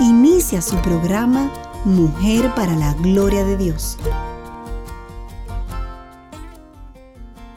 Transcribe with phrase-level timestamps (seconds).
[0.00, 1.52] Inicia su programa
[1.84, 3.98] Mujer para la Gloria de Dios.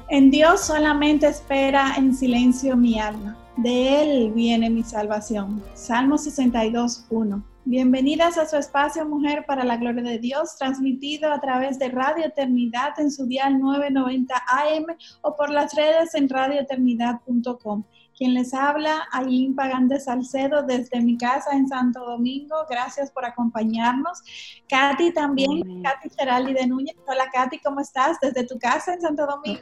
[0.10, 3.38] En Dios solamente espera en silencio mi alma.
[3.56, 5.64] De Él viene mi salvación.
[5.74, 7.44] Salmo 62, 1.
[7.64, 12.26] Bienvenidas a su espacio Mujer para la Gloria de Dios, transmitido a través de Radio
[12.26, 14.86] Eternidad en su dial 990 AM
[15.22, 17.86] o por las redes en radioeternidad.com.
[18.16, 22.56] Quien les habla, Ailín Pagán de Salcedo, desde mi casa en Santo Domingo.
[22.70, 24.22] Gracias por acompañarnos.
[24.70, 26.96] Katy también, Katy Geraldi de Núñez.
[27.08, 28.20] Hola Katy, ¿cómo estás?
[28.22, 29.62] Desde tu casa en Santo Domingo.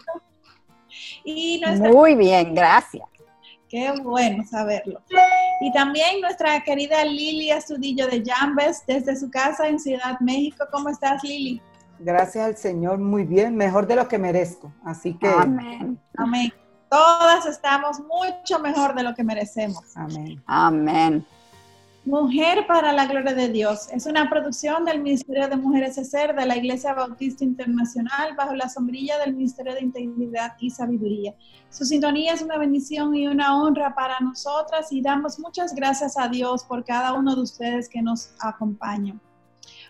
[1.24, 3.08] Y Muy bien, gracias.
[3.70, 5.02] Qué bueno saberlo.
[5.62, 10.66] Y también nuestra querida Lili Astudillo de Jambes, desde su casa en Ciudad México.
[10.70, 11.62] ¿Cómo estás, Lili?
[12.00, 14.74] Gracias al Señor, muy bien, mejor de lo que merezco.
[14.84, 15.28] Así que.
[15.28, 15.98] Amén.
[16.18, 16.52] Amén.
[16.92, 19.96] Todas estamos mucho mejor de lo que merecemos.
[19.96, 20.44] Amén.
[20.46, 21.26] Amén.
[22.04, 26.46] Mujer para la Gloria de Dios es una producción del Ministerio de Mujeres ESER de
[26.46, 31.34] la Iglesia Bautista Internacional bajo la sombrilla del Ministerio de Integridad y Sabiduría.
[31.70, 36.28] Su sintonía es una bendición y una honra para nosotras y damos muchas gracias a
[36.28, 39.22] Dios por cada uno de ustedes que nos acompañan.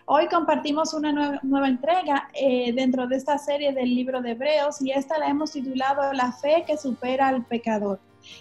[0.04, 4.90] Hoy compartimos una nueva, entrega eh, dentro de esta serie del libro de Hebreos y
[4.90, 8.00] esta la hemos titulado La fe que supera al pecador.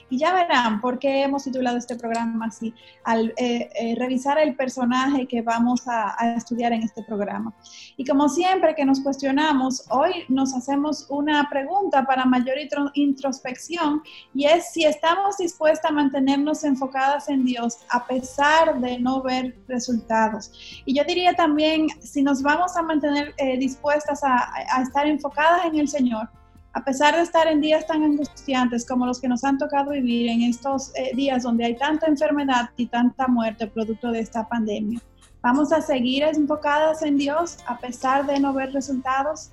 [0.10, 4.56] Y ya verán por qué hemos titulado este programa así, al eh, eh, revisar el
[4.56, 7.54] personaje que vamos a, estudiar en este programa.
[7.98, 12.56] Y como siempre que nos cuestionamos, hoy nos hacemos una pregunta para mayor
[12.94, 14.02] introspección
[14.34, 19.56] y es si estamos dispuestas a mantenernos enfocadas en Dios a pesar de no ver
[19.68, 20.52] resultados.
[20.86, 25.80] Y yo diría también, si nos vamos a mantener eh, dispuestas a estar enfocadas en
[25.80, 26.30] el Señor,
[26.74, 30.30] a pesar de estar en días tan angustiantes como los que nos han tocado vivir
[30.30, 35.00] en estos eh, días donde hay tanta enfermedad y tanta muerte producto de esta pandemia,
[35.42, 39.52] vamos a seguir enfocadas en Dios a pesar de no ver resultados.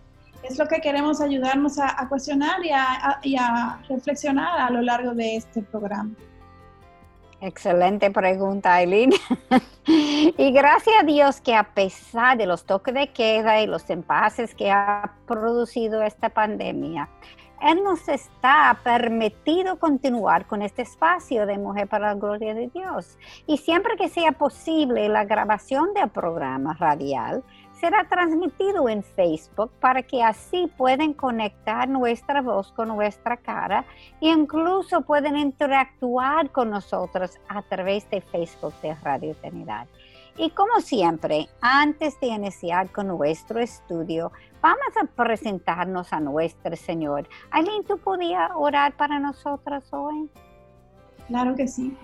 [0.48, 2.60] Es lo que queremos ayudarnos a, cuestionar
[3.22, 6.12] y a reflexionar a lo largo de este programa.
[7.40, 9.12] Excelente pregunta, Aileen.
[9.86, 14.56] y gracias a Dios que a pesar de los toques de queda y los empases
[14.56, 17.08] que ha producido esta pandemia,
[17.62, 23.16] Él nos está permitido continuar con este espacio de Mujer para la Gloria de Dios.
[23.46, 27.44] Y siempre que sea posible la grabación del programa radial,
[27.80, 33.84] será transmitido en Facebook para que así pueden conectar nuestra voz con nuestra cara
[34.20, 39.86] e incluso pueden interactuar con nosotros a través de Facebook de Radio Eternidad.
[40.36, 44.30] Y como siempre, antes de iniciar con nuestro estudio,
[44.62, 47.28] vamos a presentarnos a nuestro Señor.
[47.50, 50.30] Aileen, ¿tú podías orar para nosotros hoy?
[51.26, 51.96] Claro que sí.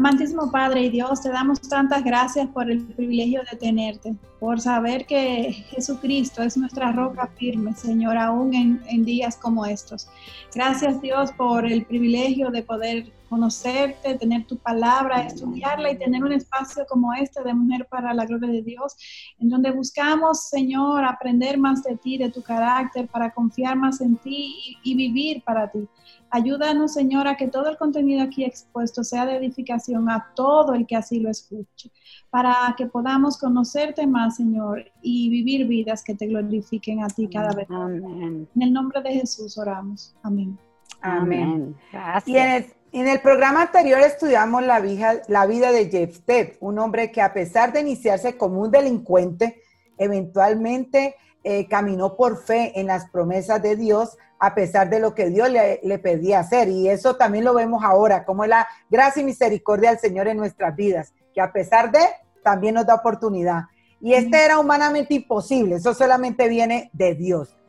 [0.00, 5.04] Amantísimo Padre y Dios, te damos tantas gracias por el privilegio de tenerte, por saber
[5.04, 10.08] que Jesucristo es nuestra roca firme, Señor, aún en, en, días como estos.
[10.54, 16.32] Gracias Dios por el privilegio de poder conocerte, tener tu palabra, estudiarla y tener un
[16.32, 18.96] espacio como este de Mujer para la Gloria de Dios,
[19.38, 24.16] en donde buscamos, Señor, aprender más de ti, de tu carácter, para confiar más en
[24.16, 25.88] ti y, y vivir para ti.
[26.30, 30.86] Ayúdanos, Señor, a que todo el contenido aquí expuesto sea de edificación a todo el
[30.86, 31.90] que así lo escuche,
[32.30, 37.54] para que podamos conocerte más, Señor, y vivir vidas que te glorifiquen a ti cada
[37.54, 37.68] vez.
[37.70, 38.48] Amén.
[38.54, 40.14] En el nombre de Jesús oramos.
[40.22, 40.58] Amén.
[41.00, 41.76] Amén.
[41.92, 42.79] Gracias.
[42.92, 47.32] En, el, programa anterior estudiamos la vida, la vida de Jeftet, un hombre que a
[47.32, 49.62] pesar de iniciarse como un delincuente,
[49.96, 55.28] eventualmente eh, caminó por fe en las promesas de Dios a pesar de lo que
[55.28, 56.68] Dios le, pedía hacer.
[56.68, 60.74] Y eso también lo vemos ahora, como la gracia y misericordia del Señor en nuestras
[60.74, 62.00] vidas, que a pesar de,
[62.42, 63.64] también nos da oportunidad.
[64.00, 67.59] Y este era humanamente imposible, eso solamente viene de Dios.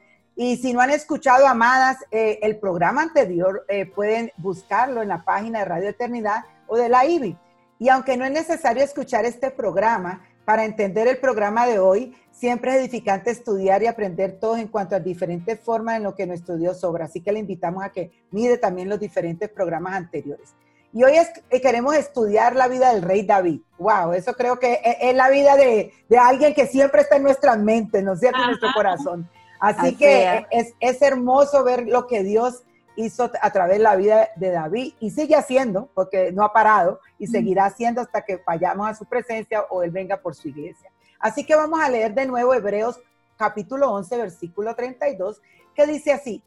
[0.44, 5.24] Y si no han escuchado, amadas, eh, el programa anterior, eh, pueden buscarlo en la
[5.24, 7.38] página de Radio Eternidad o de la IBI.
[7.78, 12.72] Y aunque no es necesario escuchar este programa para entender el programa de hoy, Siempre
[12.72, 16.58] es edificante estudiar y aprender todo en cuanto a diferentes formas en lo que nuestro
[16.58, 17.06] Dios obra.
[17.06, 20.56] Así que le invitamos a que mire también los diferentes programas anteriores.
[20.92, 21.14] Y hoy
[21.52, 23.62] eh, queremos estudiar la vida del rey David.
[23.78, 27.56] Wow, eso creo que e, es, la vida de, alguien que siempre está en nuestra
[27.58, 28.40] mente, ¿no es cierto?
[28.40, 29.30] En nuestro corazón.
[29.62, 30.74] Así, que es.
[30.80, 32.63] Es, hermoso ver lo que Dios
[32.96, 37.00] hizo a través de la vida de David y sigue haciendo, porque no ha parado
[37.19, 40.92] y seguirá haciendo hasta que vayamos a su presencia o Él venga por su iglesia.
[41.19, 43.00] Así que vamos a leer de nuevo Hebreos
[43.38, 45.42] capítulo 11, versículo 32,
[45.75, 46.44] que dice así,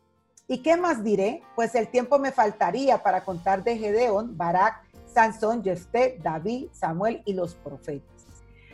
[0.49, 1.43] ¿y qué más diré?
[1.55, 7.34] Pues el tiempo me faltaría para contar de Gedeón, Barak, Sansón, Jefté, David, Samuel y
[7.34, 8.26] los profetas.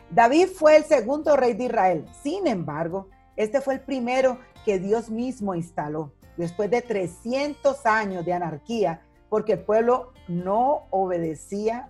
[0.09, 2.05] David fue el segundo rey de Israel.
[2.21, 3.07] Sin embargo,
[3.41, 9.53] este fue el primero que Dios mismo instaló después de 300 años de anarquía, porque
[9.53, 11.89] el pueblo no obedecía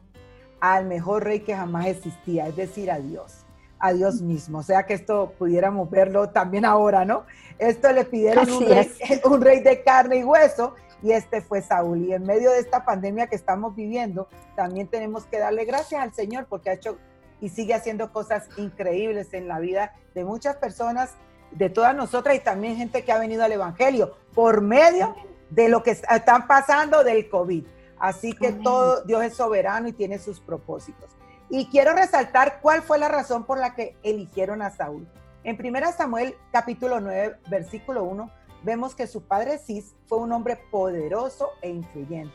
[0.59, 3.45] al mejor rey que jamás existía, es decir, a Dios,
[3.79, 4.59] a Dios mismo.
[4.59, 7.25] O sea que esto pudiéramos verlo también ahora, ¿no?
[7.57, 8.91] Esto le pidieron un rey,
[9.25, 12.03] un rey, de carne y hueso y este fue Saúl.
[12.03, 16.13] Y en medio de esta pandemia que estamos viviendo, también tenemos que darle gracias al
[16.13, 16.97] Señor porque ha hecho
[17.39, 21.15] y sigue haciendo cosas increíbles en la vida de muchas personas
[21.51, 25.15] de todas nosotras y también gente que ha venido al Evangelio por medio
[25.49, 27.65] de lo que están pasando del COVID.
[27.99, 31.11] Así que todo Dios es soberano y tiene sus propósitos.
[31.49, 35.07] Y quiero resaltar cuál fue la razón por la que eligieron a Saúl.
[35.43, 38.31] En 1 Samuel capítulo 9, versículo 1,
[38.63, 42.33] vemos que su padre Cis fue un hombre poderoso e influyente.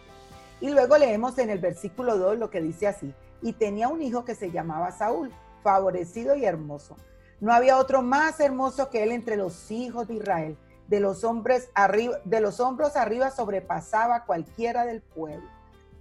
[0.61, 4.25] Y luego leemos en el versículo 2 lo que dice así, y tenía un hijo
[4.25, 6.97] que se llamaba Saúl, favorecido y hermoso
[7.41, 10.57] no había otro más hermoso que él entre los hijos de Israel.
[10.89, 15.49] De los hombres arriba, de los hombros arriba sobrepasaba cualquiera del pueblo.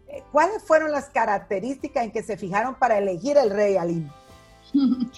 [0.07, 4.09] Eh, ¿Cuáles fueron las características en que se fijaron para elegir el rey Alim?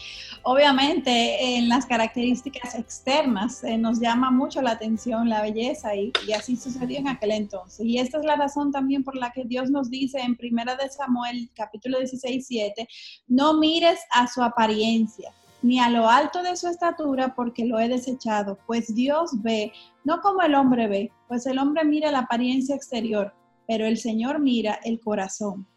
[0.44, 6.32] Obviamente, en las características externas eh, nos llama mucho la atención la belleza y, y,
[6.32, 7.86] así sucedió en aquel entonces.
[7.86, 10.90] Y esta es la razón también por la que Dios nos dice en Primera de
[10.90, 12.88] Samuel, capítulo 16, 7,
[13.28, 17.90] no mires a su apariencia, ni a lo alto de su estatura, porque lo he
[17.90, 19.74] desechado, pues Dios ve,
[20.04, 23.34] no como el hombre ve, pues el hombre mira la apariencia exterior,
[23.68, 25.68] pero el Señor mira el corazón.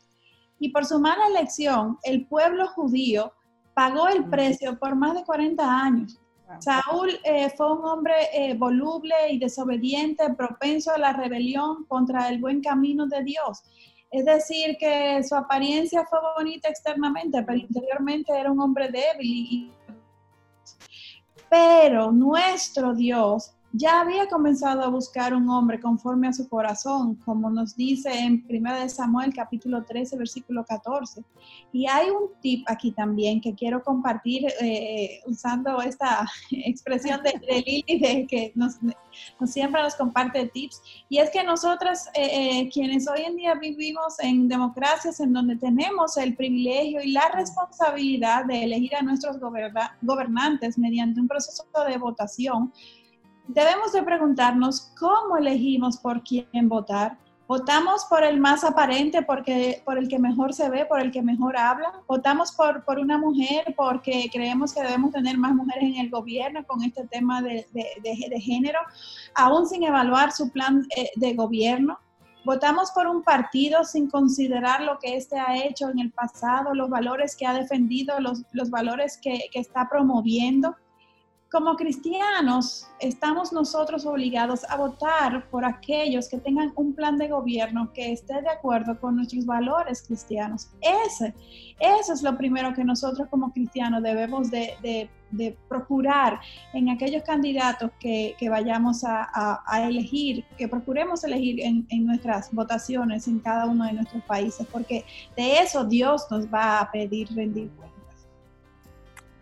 [0.59, 3.33] Y por su mala elección, el pueblo judío
[3.75, 6.21] pagó el precio por más de 40 años.
[6.59, 12.41] Saúl eh, fue un hombre eh, voluble y desobediente, propenso a la rebelión contra el
[12.41, 13.63] buen camino de Dios.
[14.11, 19.73] Es decir, que su apariencia fue bonita externamente, pero interiormente era un hombre débil.
[21.49, 27.51] Pero nuestro Dios ya había comenzado a buscar un hombre conforme a su corazón, como
[27.51, 31.23] nos dice en 1 Samuel capítulo 13, versículo 14.
[31.73, 37.99] Y hay un tip aquí también que quiero compartir eh, usando esta expresión de, Lili,
[38.01, 38.79] de que nos,
[39.45, 44.19] siempre nos comparte tips, y es que nosotras, eh, eh, quienes hoy en día vivimos
[44.19, 49.37] en democracias en donde tenemos el privilegio y la responsabilidad de elegir a nuestros
[50.03, 52.73] gobernantes mediante un proceso de votación,
[53.53, 57.19] debemos de preguntarnos cómo elegimos por quién votar.
[57.47, 61.21] ¿Votamos por el más aparente, porque, por el que mejor se ve, por el que
[61.21, 61.93] mejor habla?
[62.07, 66.65] ¿Votamos por, por una mujer porque creemos que debemos tener más mujeres en el gobierno
[66.65, 68.79] con este tema de, de, género,
[69.35, 71.99] aún sin evaluar su plan eh, de gobierno?
[72.45, 76.89] ¿Votamos por un partido sin considerar lo que éste ha hecho en el pasado, los
[76.89, 80.77] valores que ha defendido, los, los valores que, que está promoviendo?
[81.51, 87.93] Como cristianos estamos nosotros obligados a votar por aquellos que tengan un plan de gobierno
[87.93, 90.71] que esté de acuerdo con nuestros valores cristianos.
[90.81, 91.35] Ese,
[91.81, 95.09] eso es lo primero que nosotros como cristianos debemos de,
[95.69, 96.41] procurar
[96.73, 103.41] en aquellos candidatos que, vayamos a, elegir, que procuremos elegir en, en nuestras votaciones en
[103.41, 105.05] cada uno de nuestros países, porque
[105.37, 108.29] de eso Dios nos va a pedir rendir cuentas.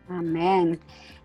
[0.09, 0.81] Amén.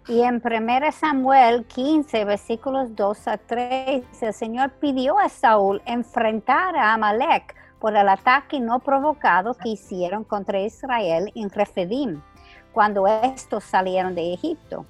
[0.07, 6.75] Y en 1 Samuel 15, versículos 2 a 3, el Señor pidió a Saúl enfrentar
[6.75, 12.22] a Amalek por el ataque no provocado que hicieron contra Israel en Refidim,
[12.74, 14.86] cuando estos salieron de Egipto.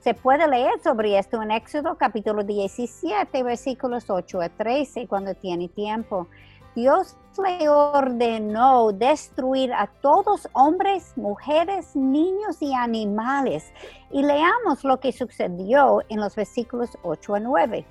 [0.00, 5.68] Se puede leer sobre esto en Éxodo capítulo 17, versículos 8 a 13, cuando tiene
[5.68, 6.26] tiempo.
[6.74, 13.72] Dios le ordenó destruir a todos hombres, mujeres, niños y animales.
[14.10, 17.86] Y leamos lo que sucedió en los versículos 8 a 9.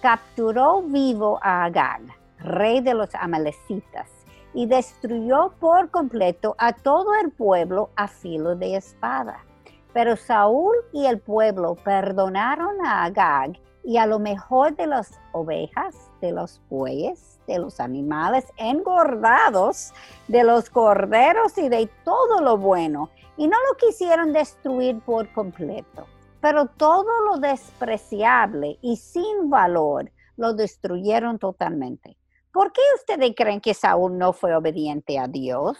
[0.00, 2.02] Capturó vivo a Agag,
[2.38, 4.08] rey de los amalecitas,
[4.54, 9.44] y destruyó por completo a todo el pueblo a filo de espada.
[9.92, 16.10] Pero Saúl y el pueblo perdonaron a Agag y a lo mejor de las ovejas,
[16.20, 19.92] de los bueyes, de los animales engordados,
[20.28, 26.06] de los corderos y de todo lo bueno, y no lo quisieron destruir por completo.
[26.40, 32.16] Pero todo lo despreciable y sin valor lo destruyeron totalmente.
[32.52, 35.78] ¿Por qué ustedes creen que Saúl no fue obediente a Dios?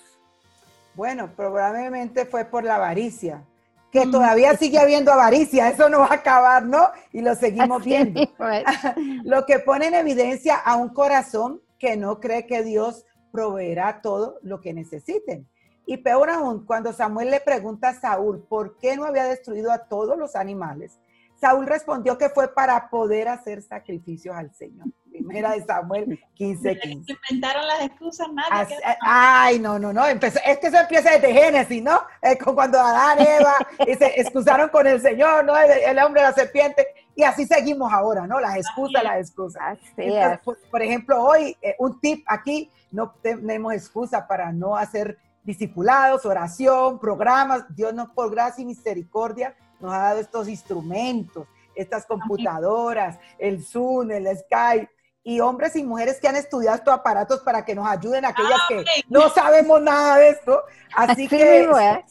[0.95, 3.45] Bueno, probablemente fue por la avaricia,
[3.93, 6.89] que todavía sigue habiendo avaricia, eso no va a acabar, ¿no?
[7.13, 8.23] Y lo seguimos viendo.
[9.25, 14.39] lo que pone en evidencia a un corazón que no cree que Dios proveerá todo
[14.43, 15.47] lo que necesiten.
[15.85, 19.87] Y peor aún, cuando Samuel le pregunta a Saúl por qué no había destruido a
[19.87, 20.99] todos los animales,
[21.39, 24.87] Saúl respondió que fue para poder hacer sacrificios al Señor.
[25.13, 27.13] Primera de Samuel 15, 15.
[27.13, 28.77] Inventaron las excusas, nadie.
[29.03, 30.07] ay, no, no, no.
[30.07, 30.19] es
[30.59, 32.01] que eso empieza desde Génesis, ¿no?
[32.43, 33.55] con cuando Adán, Eva,
[33.87, 35.55] y se excusaron con el Señor, ¿no?
[35.57, 36.87] El, hombre, la serpiente.
[37.15, 38.41] Y así seguimos ahora, ¿no?
[38.41, 39.79] Las excusas, las excusas.
[40.43, 46.25] por, por, ejemplo, hoy, eh, un tip aquí, no tenemos excusa para no hacer discipulados,
[46.25, 47.65] oración, programas.
[47.75, 54.11] Dios nos, por gracia y misericordia, nos ha dado estos instrumentos, estas computadoras, el Zoom,
[54.11, 54.89] el Skype,
[55.25, 58.61] y hombres y mujeres que han estudiado estos aparatos para que nos ayuden a aquellas
[58.69, 60.63] que no sabemos nada de esto.
[60.95, 61.69] Así que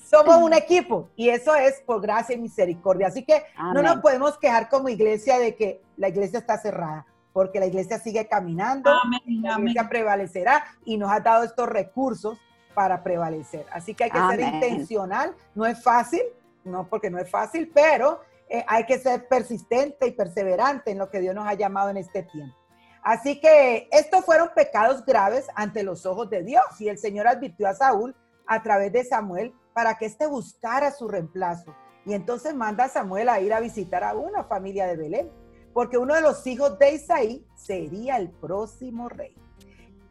[0.09, 3.07] somos un equipo y eso es por gracia y misericordia.
[3.07, 7.59] Así que no nos podemos quejar como iglesia de que la iglesia está cerrada, porque
[7.59, 8.91] la iglesia sigue caminando,
[9.25, 12.39] la iglesia prevalecerá y nos ha dado estos recursos
[12.73, 13.65] para prevalecer.
[13.73, 16.21] Así que hay que ser intencional, no es fácil,
[16.63, 21.09] no porque no es fácil, pero eh, hay que ser persistente y perseverante en lo
[21.09, 22.60] que Dios nos ha llamado en este tiempo.
[23.03, 27.67] Así que estos fueron pecados graves ante los ojos de Dios y el Señor advirtió
[27.67, 28.15] a Saúl
[28.45, 31.73] a través de Samuel para que éste buscara su reemplazo.
[32.05, 35.31] Y entonces manda a Samuel a ir a visitar a una familia de Belén,
[35.73, 39.35] porque uno de los hijos de Isaí sería el próximo rey.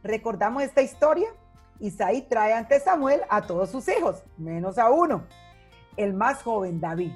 [0.02, 1.28] ¿Recordamos esta historia?
[1.78, 5.26] Isaí trae ante Samuel a todos sus hijos, menos a uno,
[5.96, 7.12] el más joven David,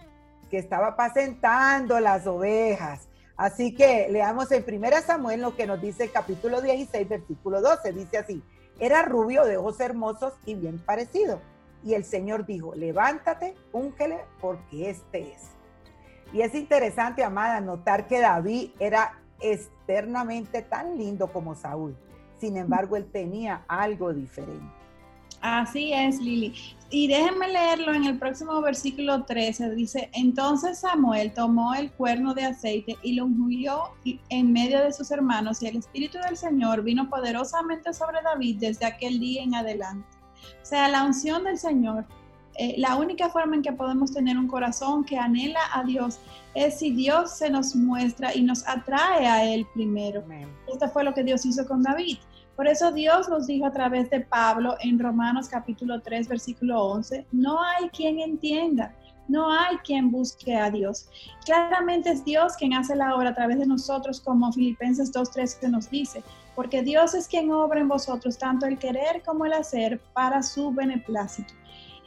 [0.50, 3.08] que estaba apacentando las ovejas.
[3.36, 7.92] Así que leamos en 1 Samuel lo que nos dice el capítulo 16, versículo 12.
[7.92, 8.42] Dice así,
[8.78, 11.40] era rubio de ojos hermosos y bien parecido.
[11.82, 15.42] Y el Señor dijo, levántate, úngele, porque este es.
[16.32, 21.96] Y es interesante, amada, notar que David era externamente tan lindo como Saúl.
[22.38, 24.83] Sin embargo, él tenía algo diferente.
[25.44, 26.54] Así es, Lili.
[26.88, 29.74] Y déjenme leerlo en el próximo versículo 13.
[29.74, 33.90] Dice, entonces Samuel tomó el cuerno de aceite y lo ungió
[34.30, 38.86] en medio de sus hermanos y el Espíritu del Señor vino poderosamente sobre David desde
[38.86, 40.08] aquel día en adelante.
[40.62, 42.06] O sea, la unción del Señor,
[42.54, 46.20] eh, la única forma en que podemos tener un corazón que anhela a Dios
[46.54, 50.24] es si Dios se nos muestra y nos atrae a Él primero.
[50.72, 52.16] Esto fue lo que Dios hizo con David.
[52.56, 57.26] Por eso Dios nos dijo a través de Pablo en Romanos capítulo 3, versículo 11,
[57.32, 58.94] no hay quien entienda,
[59.26, 61.08] no hay quien busque a Dios.
[61.44, 65.68] Claramente es Dios quien hace la obra a través de nosotros, como Filipenses 2.3 que
[65.68, 66.22] nos dice,
[66.54, 70.72] porque Dios es quien obra en vosotros tanto el querer como el hacer para su
[70.72, 71.54] beneplácito.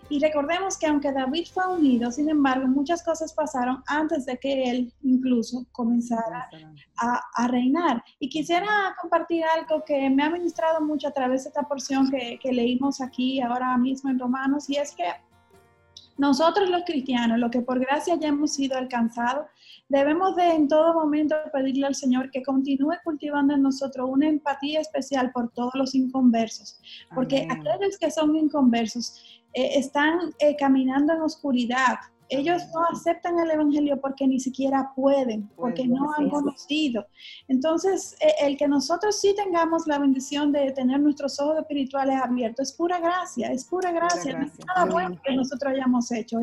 [0.10, 4.70] Y recordemos que aunque David fue unido, sin embargo, muchas cosas pasaron antes de que
[4.70, 6.50] él incluso comenzara
[6.98, 8.04] a, reinar.
[8.20, 12.40] Y quisiera compartir algo que me ha ministrado mucho a través de esta porción que,
[12.42, 15.04] que leímos aquí ahora mismo en Romanos, y es que
[16.18, 19.46] nosotros los cristianos, lo que por gracia ya hemos sido alcanzados,
[19.88, 24.82] debemos de en todo momento pedirle al Señor que continúe cultivando en nosotros una empatía
[24.82, 26.82] especial por todos los inconversos,
[27.14, 31.96] porque aquellos que son inconversos eh, están eh, caminando en oscuridad.
[32.30, 37.08] Ellos no aceptan el Evangelio porque ni siquiera pueden, porque no han conocido.
[37.48, 42.70] Entonces, eh, el que nosotros sí tengamos la bendición de tener nuestros ojos espirituales abiertos
[42.70, 46.39] es pura gracia, es pura gracia, no es nada bueno que nosotros hayamos hecho.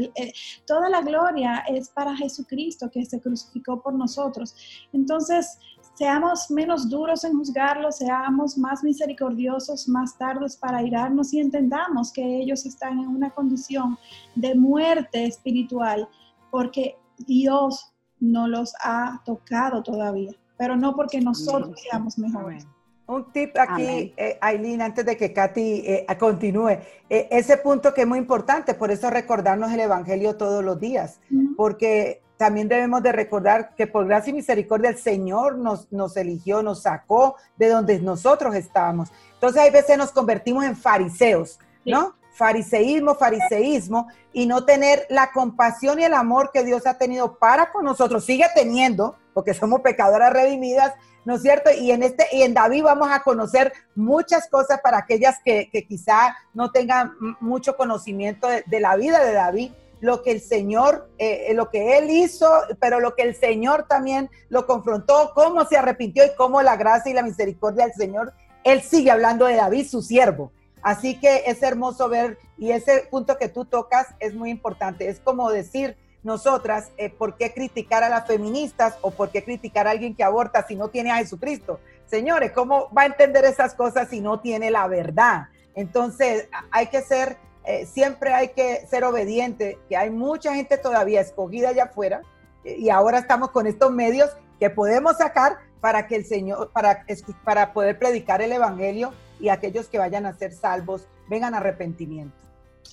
[0.67, 4.57] toda la gloria es para Jesucristo que se crucificó por nosotros.
[4.95, 5.59] Entonces,
[5.95, 12.41] Seamos menos duros en juzgarlo, seamos más misericordiosos, más tardos para irarnos y entendamos que
[12.41, 13.97] ellos están en una condición
[14.35, 16.09] de muerte espiritual
[16.51, 22.67] porque Dios no los ha tocado todavía, pero no porque nosotros seamos mejores.
[23.07, 26.79] Un tip aquí, eh, Aileen, antes de que Katy eh, continúe.
[27.11, 31.21] Eh, ese punto que es muy importante, por eso recordarnos el Evangelio todos los días,
[31.55, 36.63] porque también debemos de recordar que por gracia y misericordia el Señor nos, nos eligió,
[36.63, 39.09] nos sacó de donde nosotros estábamos.
[39.33, 42.15] Entonces hay veces nos convertimos en fariseos, ¿no?
[42.35, 47.73] fariseísmo, fariseísmo, y no tener la compasión y el amor que Dios ha tenido para
[47.73, 50.93] con nosotros, sigue teniendo, porque somos pecadoras redimidas,
[51.25, 51.71] ¿no es cierto?
[51.71, 56.37] Y en, este, y en David vamos a conocer muchas cosas para aquellas que, quizá
[56.53, 59.73] no tengan mucho conocimiento de, la vida de David,
[60.05, 62.47] lo que el Señor, eh, lo que él hizo,
[62.79, 67.11] pero lo que el Señor también lo confrontó, cómo se arrepintió y cómo la gracia
[67.11, 68.35] y la misericordia del Señor,
[68.65, 70.53] él sigue hablando de David, su siervo.
[70.83, 75.09] Así que es hermoso ver, y ese punto que tú tocas es muy importante.
[75.09, 79.87] Es como decir nosotras, eh, ¿por qué criticar a las feministas o por qué criticar
[79.87, 81.81] a alguien que aborta si no tiene a Jesucristo?
[82.05, 85.49] Señores, ¿cómo va a entender esas cosas si no tiene la verdad?
[85.75, 91.21] Entonces, hay que ser, eh, siempre hay que ser obediente, que hay mucha gente todavía
[91.21, 92.23] escogida allá afuera
[92.65, 97.05] y ahora estamos con estos medios que podemos sacar para que el Señor, para,
[97.45, 102.37] para poder predicar el Evangelio y aquellos que vayan a ser salvos vengan a arrepentimiento.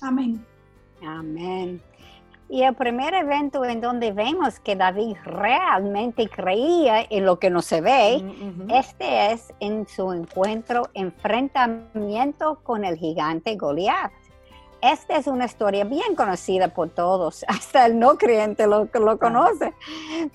[0.01, 0.45] Amén.
[1.05, 1.81] Amén.
[2.49, 7.61] Y el primer evento en donde vemos que David realmente creía en lo que no
[7.61, 8.21] se ve,
[8.69, 14.11] este es en su encuentro, enfrentamiento con el gigante Goliat.
[14.81, 19.73] Esta es una historia bien conocida por todos, hasta el no creyente lo, lo conoce.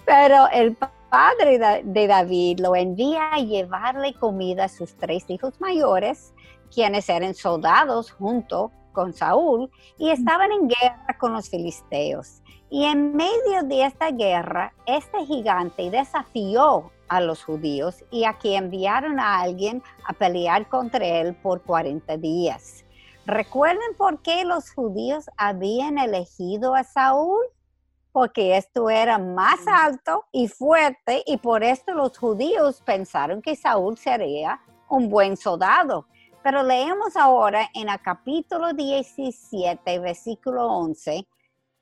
[0.04, 0.76] Pero el
[1.10, 6.32] padre de David lo envía a llevarle comida a sus tres hijos mayores,
[6.72, 12.42] quienes eran soldados junto con Saúl y estaban en guerra con los filisteos.
[12.70, 19.20] Y en medio de esta guerra, este gigante desafió a los judíos y aquí enviaron
[19.20, 22.85] a alguien a pelear contra él por 40 días.
[23.26, 27.44] ¿Recuerden por qué los judíos habían elegido a Saúl?
[28.16, 33.98] porque esto era más alto y fuerte y por esto los judíos pensaron que Saúl
[33.98, 36.06] sería un buen soldado.
[36.42, 41.28] Pero leemos ahora en el capítulo 17, versículo 11,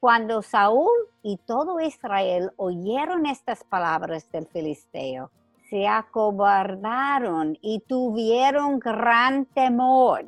[0.01, 0.91] cuando Saúl
[1.23, 5.31] y todo Israel oyeron estas palabras del filisteo,
[5.71, 10.25] se acobardaron y tuvieron gran temor.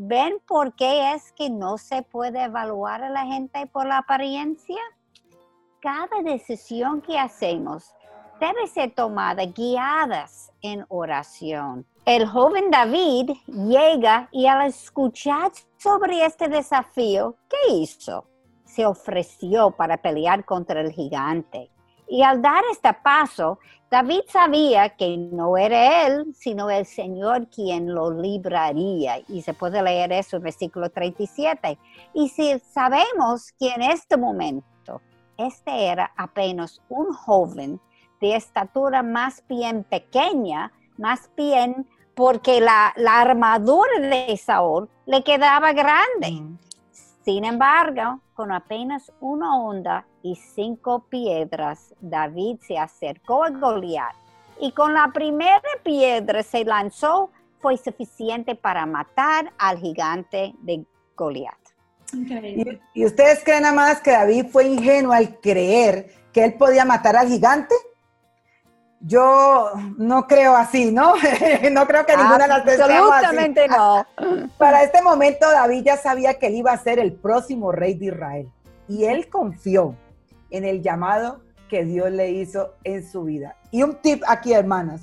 [0.00, 4.78] ¿Ven por qué es que no se puede evaluar a la gente por la apariencia?
[5.80, 7.94] cada decisión que hacemos
[8.40, 11.86] debe ser tomada guiadas en oración.
[12.04, 18.26] El joven David llega y al escuchar sobre este desafío, ¿qué hizo?
[18.64, 21.70] Se ofreció para pelear contra el gigante.
[22.08, 23.58] Y al dar este paso,
[23.90, 29.20] David sabía que no era él, sino el Señor quien lo libraría.
[29.28, 31.78] Y se puede leer eso en versículo 37.
[32.14, 35.00] Y si sabemos que en este momento
[35.38, 37.80] este era apenas un joven
[38.20, 46.32] de estatura más bien pequeña, más bien porque la, armadura de Saúl le quedaba grande.
[46.32, 46.58] Mm.
[47.24, 54.14] Sin embargo, con apenas una onda y cinco piedras, David se acercó a Goliat
[54.60, 61.58] y con la primera piedra se lanzó, fue suficiente para matar al gigante de Goliat.
[62.94, 67.26] ¿Y, ustedes creen, más que David fue ingenuo al creer que él podía matar al
[67.26, 67.74] gigante?
[69.00, 71.14] Yo no creo así, ¿no?
[71.70, 74.06] no creo que ninguna de las tres Absolutamente no.
[74.58, 78.06] Para este momento David ya sabía que él iba a ser el próximo rey de
[78.06, 78.50] Israel.
[78.88, 79.94] Y él confió
[80.50, 83.56] en el llamado que Dios le hizo en su vida.
[83.70, 85.02] Y un tip aquí, hermanas.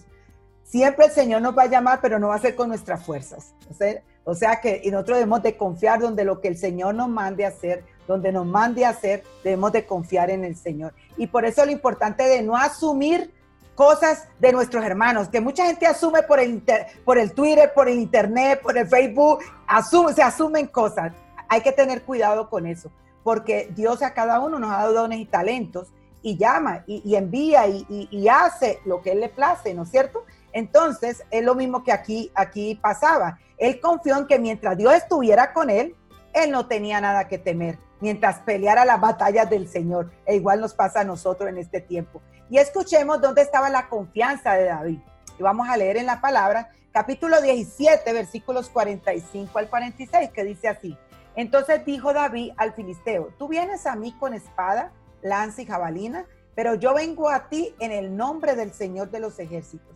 [0.63, 3.53] Siempre el Señor nos va a llamar, pero no va a ser con nuestras fuerzas.
[3.69, 7.07] O sea, o sea que nosotros debemos de confiar donde lo que el Señor nos
[7.07, 10.93] mande a hacer, donde nos mande a hacer, debemos de confiar en el Señor.
[11.15, 13.31] Y por eso lo importante de no asumir
[13.75, 16.63] cosas de nuestros hermanos, que mucha gente asume por el,
[17.03, 21.13] por el Twitter, por el Internet, por el Facebook, asume, se asumen cosas.
[21.49, 22.89] Hay que tener cuidado con eso,
[23.23, 25.89] porque Dios a cada uno nos ha dado dones y talentos
[26.21, 30.25] y llama y, envía y, y, hace lo que Él le place, ¿no es cierto?
[30.53, 33.37] Entonces, es lo mismo que aquí, aquí pasaba.
[33.57, 35.95] Él confió en que mientras Dios estuviera con él,
[36.33, 40.11] él no tenía nada que temer, mientras peleara las batallas del Señor.
[40.25, 42.21] E igual nos pasa a nosotros en este tiempo.
[42.49, 44.99] Y escuchemos dónde estaba la confianza de David.
[45.37, 50.67] Y vamos a leer en la palabra, capítulo 17, versículos 45 al 46, que dice
[50.67, 50.97] así.
[51.35, 56.75] Entonces dijo David al filisteo, tú vienes a mí con espada, lanza y jabalina, pero
[56.75, 59.95] yo vengo a ti en el nombre del Señor de los ejércitos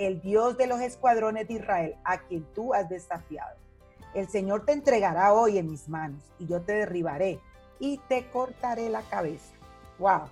[0.00, 3.54] el Dios de los escuadrones de Israel, a quien tú has desafiado.
[4.14, 7.38] El Señor te entregará hoy en mis manos y yo te derribaré
[7.78, 9.52] y te cortaré la cabeza.
[9.98, 10.22] Wow.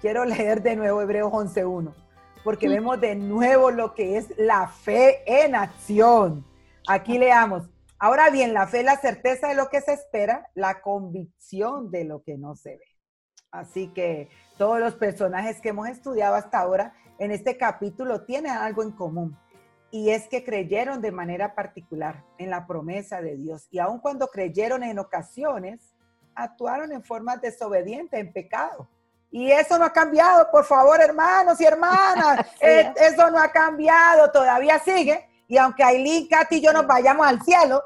[0.00, 1.94] Quiero leer de nuevo Hebreos 11.1,
[2.42, 6.44] porque vemos de nuevo lo que es la fe en acción.
[6.88, 7.68] Aquí leamos,
[8.02, 12.04] Ahora bien, la fe es la certeza de lo que se espera, la convicción de
[12.04, 12.86] lo que no se ve.
[13.50, 18.82] Así que todos los personajes que hemos estudiado hasta ahora en este capítulo tienen algo
[18.82, 19.36] en común
[19.90, 24.28] y es que creyeron de manera particular en la promesa de Dios y aun cuando
[24.28, 25.94] creyeron en ocasiones,
[26.34, 28.88] actuaron en forma desobediente, en pecado.
[29.30, 32.46] Y eso no ha cambiado, por favor, hermanos y hermanas.
[32.60, 35.28] Eh, eso no ha cambiado, todavía sigue.
[35.48, 37.82] Y aunque Aileen, Katy y yo nos vayamos al cielo,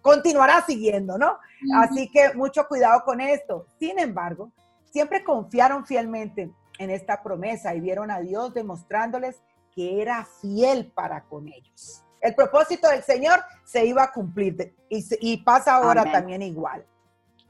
[0.00, 1.38] continuará siguiendo, ¿no?
[1.76, 3.66] Así que mucho cuidado con esto.
[3.78, 4.52] Sin embargo,
[4.90, 9.42] siempre confiaron fielmente en esta promesa y vieron a Dios demostrándoles
[9.74, 12.04] que era fiel para con ellos.
[12.20, 16.84] El propósito del Señor se iba a cumplir y, pasa ahora también igual.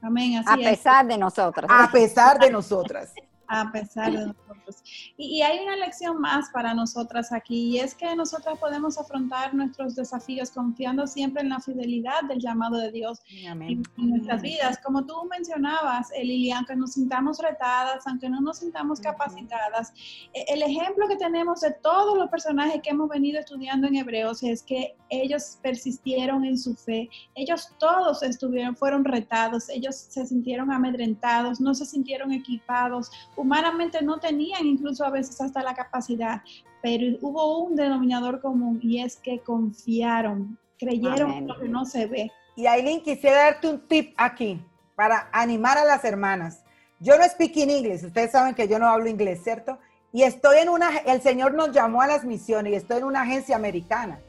[0.01, 0.37] Amén.
[0.37, 1.69] Así a pesar de nosotras.
[1.69, 3.13] A pesar de nosotras.
[3.49, 4.83] A pesar de nosotros.
[5.17, 9.95] Y, hay una lección más para nosotras aquí, y es que nosotras podemos afrontar nuestros
[9.95, 14.77] desafíos confiando siempre en la fidelidad del llamado de Dios en, nuestras vidas.
[14.83, 19.93] Como tú mencionabas, Lili, aunque nos sintamos retadas, aunque no nos sintamos capacitadas,
[20.33, 24.43] e, el ejemplo que tenemos de todos los personajes que hemos venido estudiando en Hebreos
[24.43, 30.71] es que ellos persistieron en su fe, ellos todos estuvieron, fueron retados, ellos se sintieron
[30.71, 33.09] amedrentados, no se sintieron equipados,
[33.39, 36.41] humanamente no tenían incluso a veces hasta la capacidad,
[36.81, 42.05] pero hubo un denominador común y es que confiaron, creyeron en lo que no se
[42.07, 42.31] ve.
[42.55, 44.61] Y Aileen, quisiera darte un tip aquí
[44.95, 46.63] para animar a las hermanas.
[46.99, 49.77] Yo no speak in inglés, ustedes saben que yo no hablo inglés, ¿cierto?
[50.11, 53.21] Y estoy en una, el Señor nos llamó a las misiones y estoy en una
[53.21, 54.19] agencia americana.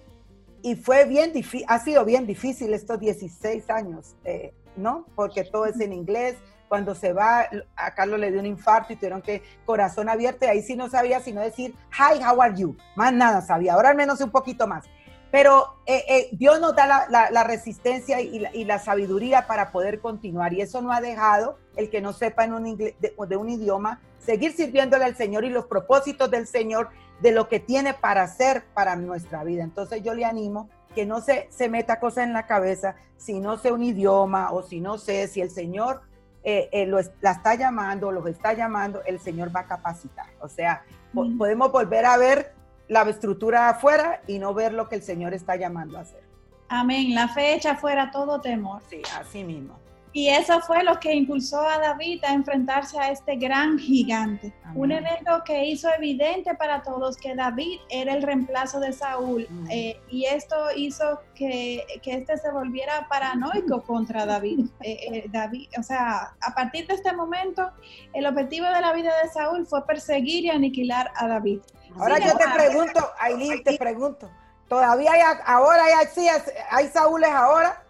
[0.63, 5.07] Y fue bien difícil, ha sido bien difícil estos 16 años, eh, ¿no?
[5.17, 6.37] Porque todo es en inglés,
[6.71, 10.49] cuando se va, a Carlos le dio un infarto y tuvieron que corazón abierto y
[10.49, 12.77] ahí sí no sabía sino decir, hi, how are you?
[12.95, 14.85] Más nada sabía, ahora al menos un poquito más.
[15.33, 20.61] Pero eh, eh, Dios nos da la, resistencia y la, sabiduría para poder continuar y
[20.61, 24.01] eso no ha dejado el que no sepa en un inglés, de, de un idioma
[24.21, 28.63] seguir sirviéndole al Señor y los propósitos del Señor de lo que tiene para hacer
[28.75, 29.65] para nuestra vida.
[29.65, 33.59] Entonces yo le animo que no se, se meta cosas en la cabeza si no
[33.59, 36.03] sé un idioma o si no sé si el Señor
[36.43, 40.27] eh, eh, lo, la está llamando, los está llamando, el Señor va a capacitar.
[40.41, 42.55] O sea, podemos volver a ver
[42.89, 46.23] la estructura afuera y no ver lo que el Señor está llamando a hacer.
[46.69, 47.15] Amén.
[47.15, 48.81] La fecha fuera todo temor.
[48.89, 49.79] Sí, así mismo.
[50.13, 54.53] Y eso fue lo que impulsó a David a enfrentarse a este gran gigante.
[54.75, 59.47] Un evento que hizo evidente para todos que David era el reemplazo de Saúl.
[59.71, 64.67] Eh, y esto hizo que, que este se volviera paranoico contra David.
[64.81, 65.69] Eh, eh, David.
[65.79, 67.71] O sea, a partir de este momento,
[68.13, 71.61] el objetivo de la vida de Saúl fue perseguir y aniquilar a David.
[71.97, 74.31] Ahora yo te pregunto, Aileen, te pregunto,
[74.69, 76.29] ¿todavía hay, ahora hay,
[76.71, 77.83] hay Saúles ahora?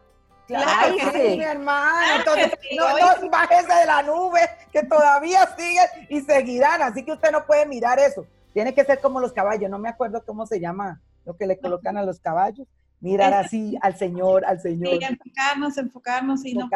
[0.50, 2.16] Claro, sí, mi hermano.
[2.18, 4.40] Entonces, no, no bájese de la nube,
[4.72, 6.82] que todavía siguen y seguirán.
[6.82, 8.26] Así que usted no puede mirar eso.
[8.52, 9.70] Tiene que ser como los caballos.
[9.70, 12.66] No me acuerdo cómo se llama lo que le colocan a los caballos
[13.00, 14.98] mirar así al Señor, al Señor.
[14.98, 16.68] Sí, enfocarnos, enfocarnos y no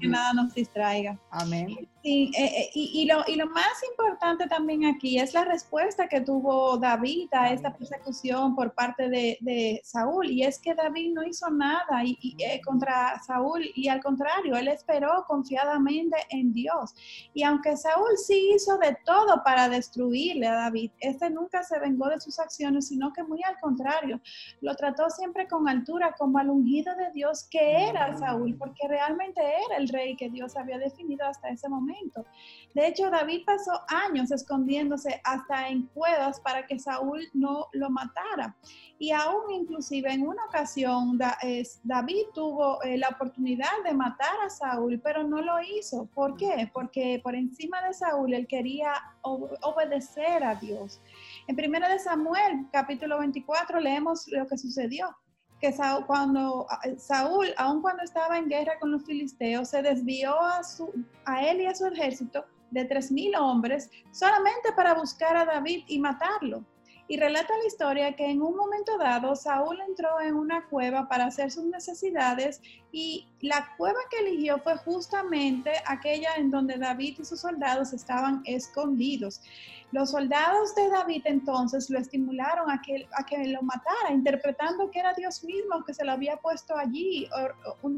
[0.00, 1.18] que nada nos distraiga.
[1.30, 1.88] Amén.
[2.04, 6.76] Eh, eh, y, lo, y lo más importante también aquí es la respuesta que tuvo
[6.76, 10.30] David a esta persecución por parte de, Saúl.
[10.30, 14.68] Y es que David no hizo nada y, eh, contra Saúl y al contrario, él
[14.68, 16.94] esperó confiadamente en Dios.
[17.34, 22.08] Y aunque Saúl sí hizo de todo para destruirle a David, este nunca se vengó
[22.08, 24.20] de sus acciones, sino que muy al contrario,
[24.60, 29.40] lo trató siempre con altura como al ungido de Dios que era Saúl, porque realmente
[29.40, 31.91] era el rey que Dios había definido hasta ese momento.
[32.74, 38.56] De hecho, David pasó años escondiéndose hasta en cuevas para que Saúl no lo matara.
[38.98, 41.18] Y aún inclusive en una ocasión
[41.82, 46.06] David tuvo eh, la oportunidad de matar a Saúl, pero no lo hizo.
[46.14, 46.70] ¿Por qué?
[46.72, 51.00] Porque por encima de Saúl él quería obedecer a Dios.
[51.48, 55.16] En 1 de Samuel, capítulo 24, leemos lo que sucedió
[55.62, 56.66] que Saúl, cuando
[56.98, 60.34] Saúl, aun cuando estaba en guerra con los filisteos, se desvió
[61.24, 65.84] a él y a su ejército de tres mil hombres solamente para buscar a David
[65.86, 66.64] y matarlo.
[67.06, 71.26] Y relata la historia que en un momento dado Saúl entró en una cueva para
[71.26, 77.24] hacer sus necesidades y la cueva que eligió fue justamente aquella en donde David y
[77.24, 79.40] sus soldados estaban escondidos.
[79.92, 84.98] Los soldados de David entonces lo estimularon a que, a que lo matara, interpretando que
[84.98, 87.28] era Dios mismo que se lo había puesto allí,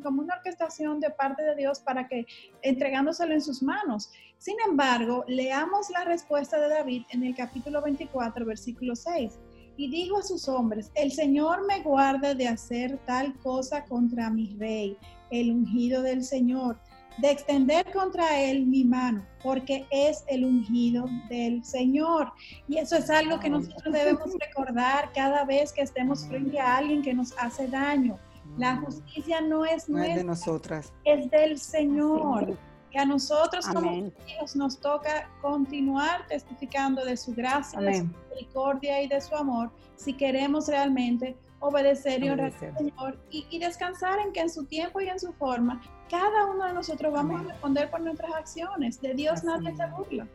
[0.03, 2.27] como una orquestación de parte de Dios para que
[2.63, 4.11] entregándoselo en sus manos.
[4.39, 9.39] Sin embargo, leamos la respuesta de David en el capítulo 24, versículo 6.
[9.77, 14.55] y dijo a sus hombres, el Señor me guarde de hacer tal cosa contra mi
[14.57, 14.97] rey,
[15.31, 16.79] el ungido del Señor,
[17.19, 22.33] de extender contra él mi mano, porque es el ungido del Señor.
[22.69, 27.03] Y eso es algo que nosotros debemos recordar cada vez que estemos frente a alguien
[27.03, 28.19] que nos hace daño.
[28.59, 32.57] La justicia no es, nuestra, de nosotras, es del Señor.
[32.91, 39.03] Que a nosotros como hijos nos toca continuar testificando de su gracia, de su misericordia
[39.03, 44.33] y de su amor, si queremos realmente obedecer y honrar al Señor y, descansar en
[44.33, 47.91] que en su tiempo y en su forma, cada uno de nosotros vamos a responder
[47.91, 49.01] por nuestras acciones.
[49.01, 50.27] De Dios nadie se burla.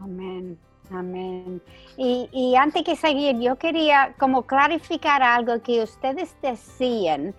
[0.00, 0.58] Amén.
[0.90, 1.62] Amén.
[1.96, 7.34] Y, y antes que seguir, yo quería como clarificar algo que ustedes decían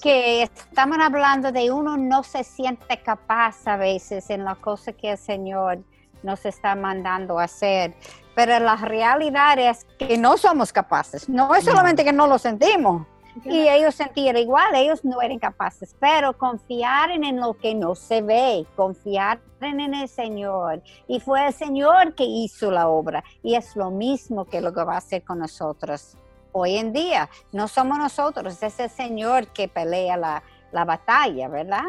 [0.00, 5.12] que estamos hablando de uno no se siente capaz a veces en la cosa que
[5.12, 5.80] el Señor
[6.22, 7.94] nos está mandando a hacer.
[8.34, 11.28] Pero la realidad es que no somos capaces.
[11.28, 13.06] No es solamente que no lo sentimos.
[13.44, 18.22] Y ellos sentían igual, ellos no eran capaces, pero confiar en lo que no se
[18.22, 20.82] ve, confiar en el Señor.
[21.06, 23.22] Y fue el Señor que hizo la obra.
[23.42, 26.16] Y es lo mismo que lo que va a hacer con nosotros
[26.52, 27.28] hoy en día.
[27.52, 30.42] No somos nosotros, es el Señor que pelea la,
[30.84, 31.84] batalla, ¿verdad?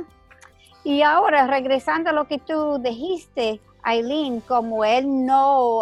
[0.84, 5.82] Y ahora, regresando a lo que tú dijiste, Aileen, como él no,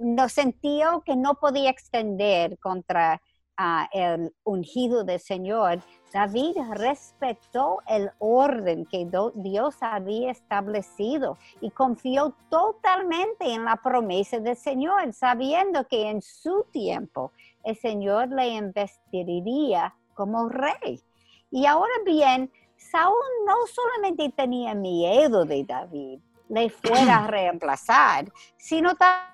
[0.00, 3.20] no sentía que no podía extender contra
[3.56, 5.80] ah, el ungido del Señor,
[6.12, 14.56] David respetó el orden que Dios había establecido y confió totalmente en la promesa del
[14.56, 17.32] Señor, sabiendo que en su tiempo
[17.64, 21.02] el Señor le investiría como rey.
[21.50, 28.94] Y ahora bien, Saúl no solamente tenía miedo de David, le fuera a reemplazar, sino
[28.94, 29.33] también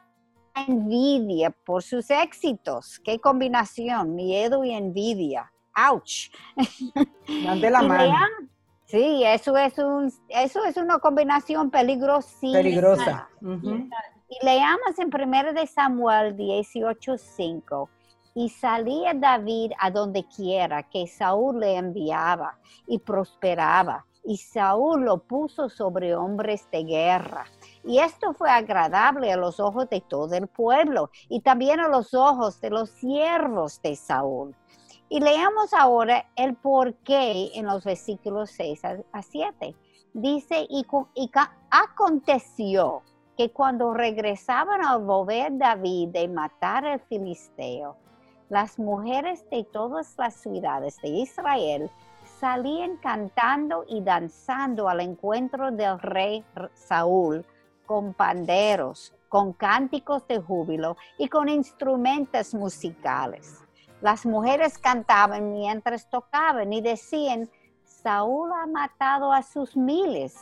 [0.54, 3.00] envidia por sus éxitos.
[3.04, 5.52] Qué combinación, miedo y envidia.
[5.74, 6.30] ¡Auch!
[7.26, 8.14] la mano.
[8.86, 12.58] sí, eso es, un, eso es una combinación peligrosísima.
[12.58, 13.28] Peligrosa.
[13.40, 17.88] Y leamos en 1 de Samuel 18:5
[18.34, 24.06] y salía David a donde quiera que Saúl le enviaba y prosperaba.
[24.22, 27.46] Y Saúl lo puso sobre hombres de guerra.
[27.84, 32.14] Y esto fue agradable a los ojos de todo el pueblo y también a los
[32.14, 34.54] ojos de los siervos de Saúl.
[35.08, 39.74] Y leamos ahora el por qué en los versículos 6 a 7.
[40.12, 41.30] Dice, y, y
[41.70, 43.02] aconteció
[43.36, 47.96] que cuando regresaban a volver David de matar al filisteo,
[48.50, 51.90] las mujeres de todas las ciudades de Israel
[52.38, 57.46] salían cantando y danzando al encuentro del rey Saúl
[57.90, 63.64] con panderos, con cánticos de júbilo y con instrumentos musicales.
[64.00, 67.50] Las mujeres cantaban mientras tocaban y decían,
[67.82, 70.36] Saúl ha matado a sus miles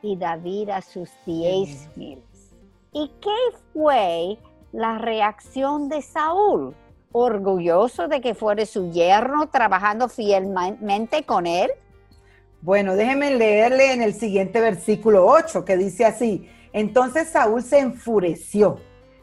[0.00, 2.56] y David a sus diez miles.
[2.92, 4.38] ¿Y qué fue
[4.72, 6.74] la reacción de Saúl?
[7.12, 11.70] orgulloso de que fuera su yerno trabajando fielmente con él?
[12.62, 18.78] Bueno, déjeme leerle en el siguiente versículo 8 que dice así, entonces Saúl se enfureció,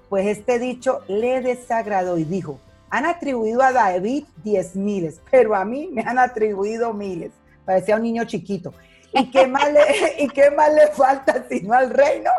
[0.10, 5.64] pues este dicho le desagradó y dijo, han atribuido a David diez miles, pero a
[5.64, 7.32] mí me han atribuido miles.
[7.64, 8.74] Parecía un niño chiquito.
[9.14, 9.82] ¿Y qué más le,
[10.24, 12.32] ¿y qué más le falta al reino?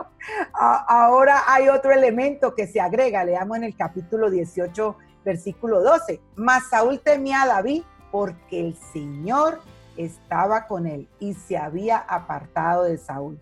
[0.52, 6.20] ahora hay otro elemento que se agrega, leamos en el capítulo 18 versículo 12.
[6.34, 9.60] Mas Saúl temía a David porque el Señor
[9.96, 13.40] estaba con él y se había apartado de Saúl.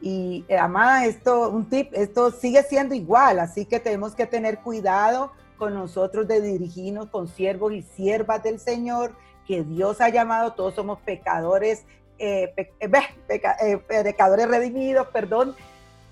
[0.00, 4.58] Y eh, amada, esto, un tip, esto sigue siendo igual, así que tenemos que tener
[4.60, 10.52] cuidado con nosotros de dirigirnos con siervos y siervas del Señor, que Dios ha llamado,
[10.52, 11.84] todos somos pecadores,
[12.18, 15.56] eh, eh, pecadores redimidos, perdón,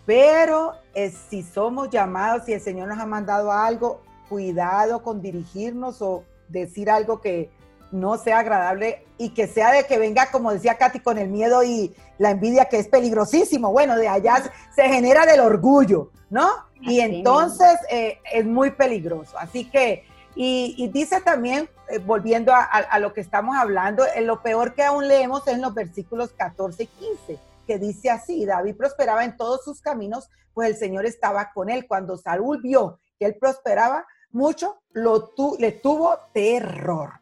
[0.04, 0.74] pero
[1.28, 6.90] si somos llamados y el Señor nos ha mandado algo, cuidado con dirigirnos o decir
[6.90, 7.50] algo que
[7.92, 11.62] no sea agradable y que sea de que venga, como decía Katy, con el miedo
[11.62, 13.72] y la envidia, que es peligrosísimo.
[13.72, 14.42] Bueno, de allá
[14.74, 16.48] se genera del orgullo, ¿no?
[16.80, 19.36] Y entonces eh, es muy peligroso.
[19.38, 24.74] Así que, y, dice también, eh, volviendo a, lo que estamos hablando, eh, lo peor
[24.74, 29.24] que aún leemos es en los versículos 14 y 15, que dice así, David prosperaba
[29.24, 31.86] en todos sus caminos, pues el Señor estaba con él.
[31.86, 37.14] Cuando Saúl vio que él prosperaba, mucho, lo le tuvo terror,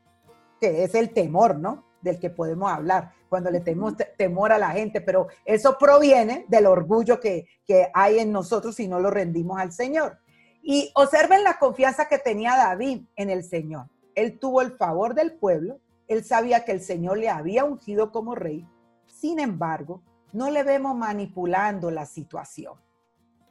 [0.65, 1.85] que es el temor, ¿no?
[2.01, 6.67] Del que podemos hablar cuando le tenemos temor a la gente, pero eso proviene del
[6.67, 7.47] orgullo que,
[7.93, 10.19] hay en nosotros si no lo rendimos al Señor.
[10.63, 13.91] Y observen la confianza que tenía David en el Señor.
[14.15, 18.35] Él tuvo el favor del pueblo, él sabía que el Señor le había ungido como
[18.35, 18.67] rey.
[19.07, 22.75] Sin embargo, no le vemos manipulando la situación.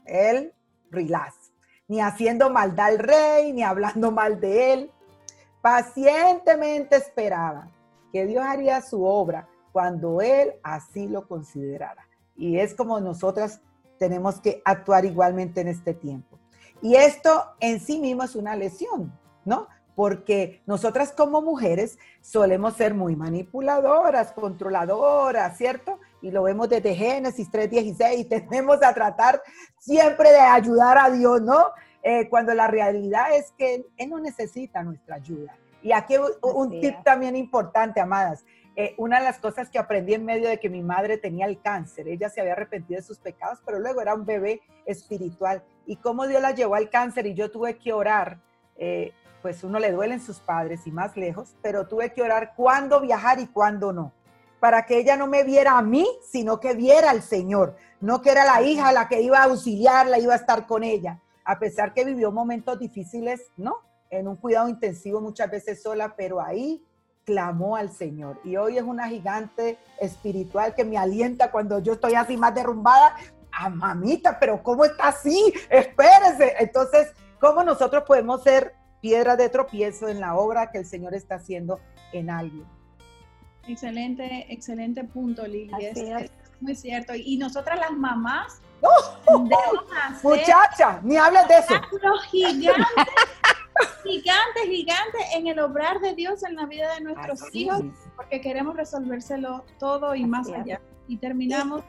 [0.05, 0.53] Él,
[0.89, 1.51] relax,
[1.87, 4.91] ni haciendo maldad al rey, ni hablando mal de él.
[5.63, 7.71] Pacientemente esperaba
[8.11, 12.05] que Dios haría su obra cuando él así lo considerara.
[12.35, 13.61] Y es como nosotras
[13.97, 16.37] tenemos que actuar igualmente en este tiempo.
[16.81, 19.69] Y esto en sí mismo es una lesión, ¿no?
[19.95, 25.97] Porque nosotras como mujeres solemos ser muy manipuladoras, controladoras, ¿cierto?
[26.21, 29.41] Y lo vemos desde Génesis 3.16, tenemos a tratar
[29.79, 31.67] siempre de ayudar a Dios, ¿no?
[32.03, 35.57] Eh, cuando la realidad es que Él no necesita nuestra ayuda.
[35.81, 38.45] Y aquí un tip también importante, amadas.
[38.75, 41.61] Eh, una de las cosas que aprendí en medio de que mi madre tenía el
[41.61, 45.63] cáncer, ella se había arrepentido de sus pecados, pero luego era un bebé espiritual.
[45.85, 48.39] Y cómo Dios la llevó al cáncer y yo tuve que orar,
[48.77, 49.11] eh,
[49.43, 53.39] pues uno le duelen sus padres y más lejos, pero tuve que orar cuándo viajar
[53.39, 54.11] y cuándo no,
[54.59, 58.31] para que ella no me viera a mí, sino que viera al Señor, no que
[58.31, 61.93] era la hija la que iba a auxiliarla, iba a estar con ella, a pesar
[61.93, 63.77] que vivió momentos difíciles, ¿no?
[64.09, 66.83] En un cuidado intensivo muchas veces sola, pero ahí
[67.25, 68.39] clamó al Señor.
[68.43, 73.15] Y hoy es una gigante espiritual que me alienta cuando yo estoy así más derrumbada.
[73.51, 75.53] Ah, mamita, pero ¿cómo está así?
[75.69, 76.55] Espérese.
[76.59, 81.35] Entonces, ¿cómo nosotros podemos ser piedra de tropiezo en la obra que el Señor está
[81.35, 81.79] haciendo
[82.11, 82.65] en alguien?
[83.67, 85.71] Excelente, excelente punto, Lili.
[85.79, 87.13] Es, muy cierto.
[87.15, 88.61] Y nosotras las mamás.
[90.21, 91.75] Muchacha, ni hables de eso.
[92.31, 92.85] Gigantes
[94.03, 97.81] gigante, gigante en el obrar de Dios en la vida de nuestros hijos,
[98.15, 100.81] porque queremos resolvérselo todo y más allá.
[101.07, 101.83] Y terminamos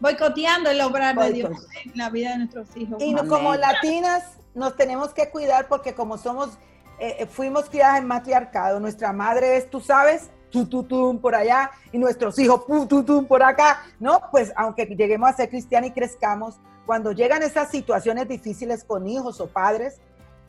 [0.00, 3.02] boicoteando el obrar de Dios en la vida de nuestros hijos.
[3.02, 6.50] Y como latinas nos tenemos que cuidar porque como somos,
[6.98, 11.98] eh, eh, fuimos criadas en matriarcado, nuestra madre es, tú sabes, tu, por allá y
[11.98, 14.20] nuestros hijos tu, por acá, ¿no?
[14.30, 19.40] Pues aunque lleguemos a ser cristianos y crezcamos, cuando llegan esas situaciones difíciles con hijos
[19.40, 20.00] o padres,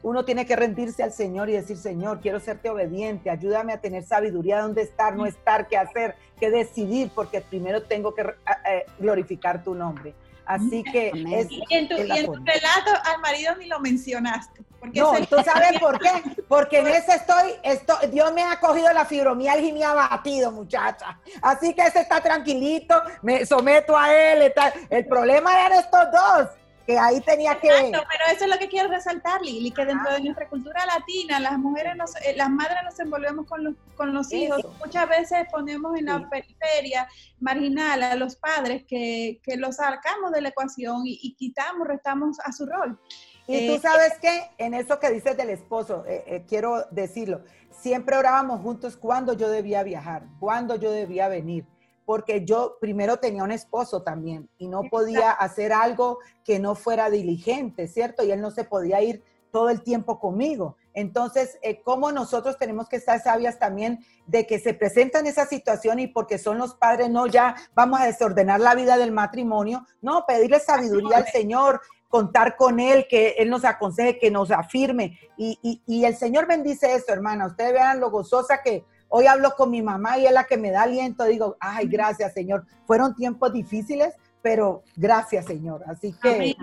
[0.04, 4.04] uno tiene que rendirse al Señor y decir, Señor, quiero serte obediente, ayúdame a tener
[4.04, 9.64] sabiduría, dónde estar, no estar, qué hacer, qué decidir, porque primero tengo que eh, glorificar
[9.64, 10.14] tu nombre.
[10.46, 14.62] Así que es, y en tu, relato al marido ni lo mencionaste.
[14.94, 16.12] No, ¿tú sabes por qué?
[16.48, 20.52] Porque en ese estoy, estoy, Dios me ha cogido la fibromialgia y me ha batido,
[20.52, 21.20] muchacha.
[21.42, 24.54] Así que ese está tranquilito, me someto a él.
[24.90, 26.50] El problema eran estos dos
[26.86, 27.68] que ahí tenía que...
[27.68, 31.40] Exacto, pero eso es lo que quiero resaltar, Lili, que dentro de nuestra cultura latina,
[31.40, 34.64] las mujeres, nos, eh, las madres nos envolvemos con los, con los hijos.
[34.80, 37.08] Muchas veces ponemos en la periferia
[37.40, 42.52] marginal a los padres que, que los sacamos de la ecuación y, quitamos, restamos a
[42.52, 43.00] su rol.
[43.48, 48.18] Y tú eh, sabes que en eso que dices del esposo, eh, quiero decirlo, siempre
[48.18, 51.66] orábamos juntos cuando yo debía viajar, cuando yo debía venir
[52.06, 57.10] porque yo primero tenía un esposo también y no podía hacer algo que no fuera
[57.10, 58.24] diligente, ¿cierto?
[58.24, 60.76] Y él no se podía ir todo el tiempo conmigo.
[60.94, 66.06] Entonces, eh, ¿cómo nosotros tenemos que estar sabias también de que se presentan esas situaciones
[66.06, 70.26] y porque son los padres, no ya vamos a desordenar la vida del matrimonio, no,
[70.26, 75.20] pedirle sabiduría al Señor, contar con Él, que Él nos aconseje, que nos afirme.
[75.38, 77.48] Y, y, y el Señor bendice esto, hermana.
[77.48, 78.86] Ustedes vean lo gozosa que,
[79.18, 81.24] Hoy hablo con mi mamá y es la que me da aliento.
[81.26, 82.66] Digo, ay, gracias, Señor.
[82.86, 85.84] Fueron tiempos difíciles, pero gracias, Señor.
[85.88, 86.56] Así que...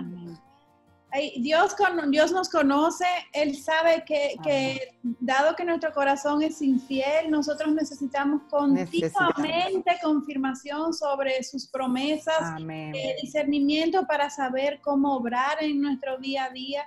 [1.37, 7.73] Dios, con, Dios nos conoce, Él sabe que, dado que nuestro corazón es infiel, nosotros
[7.73, 16.45] necesitamos continuamente confirmación sobre sus promesas, eh, discernimiento para saber cómo obrar en nuestro día
[16.45, 16.83] a día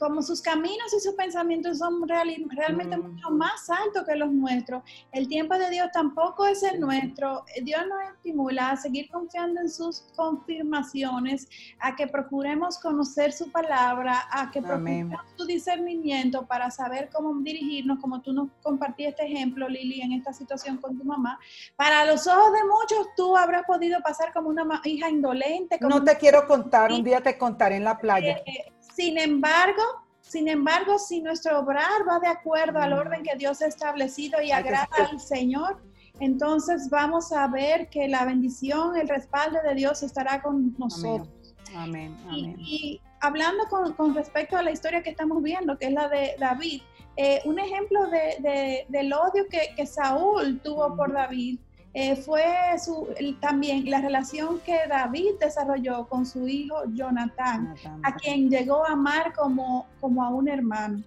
[0.00, 3.02] como sus caminos y sus pensamientos son realmente mm.
[3.02, 4.82] mucho más altos que los nuestros,
[5.12, 7.44] el tiempo de Dios tampoco es el nuestro.
[7.62, 14.26] Dios nos estimula a seguir confiando en sus confirmaciones, a que procuremos conocer su palabra,
[14.32, 19.68] a que procuremos su discernimiento para saber cómo dirigirnos, como tú nos compartiste este ejemplo,
[19.68, 21.38] Lili, en esta situación con tu mamá.
[21.76, 25.78] Para los ojos de muchos, tú habrás podido pasar como una hija indolente.
[25.82, 28.38] no te quiero contar, un día te contaré en la playa.
[28.46, 29.82] Eh, sin embargo,
[30.20, 34.52] sin embargo, si nuestro obrar va de acuerdo al orden que Dios ha establecido y
[34.52, 35.82] agrada al Señor,
[36.20, 41.28] entonces vamos a ver que la bendición, el respaldo de Dios estará con nosotros.
[41.74, 42.16] Amén.
[42.28, 42.56] Amén.
[42.58, 46.82] Y, hablando con, respecto a la historia que estamos viendo, que es la de David,
[47.16, 51.58] eh, un ejemplo de, del odio que, Saúl tuvo por David
[51.92, 52.44] eh, fue
[52.78, 53.08] su,
[53.40, 57.74] también la relación que David desarrolló con su hijo Jonathan,
[58.04, 61.02] a quien llegó a amar como, como a un hermano.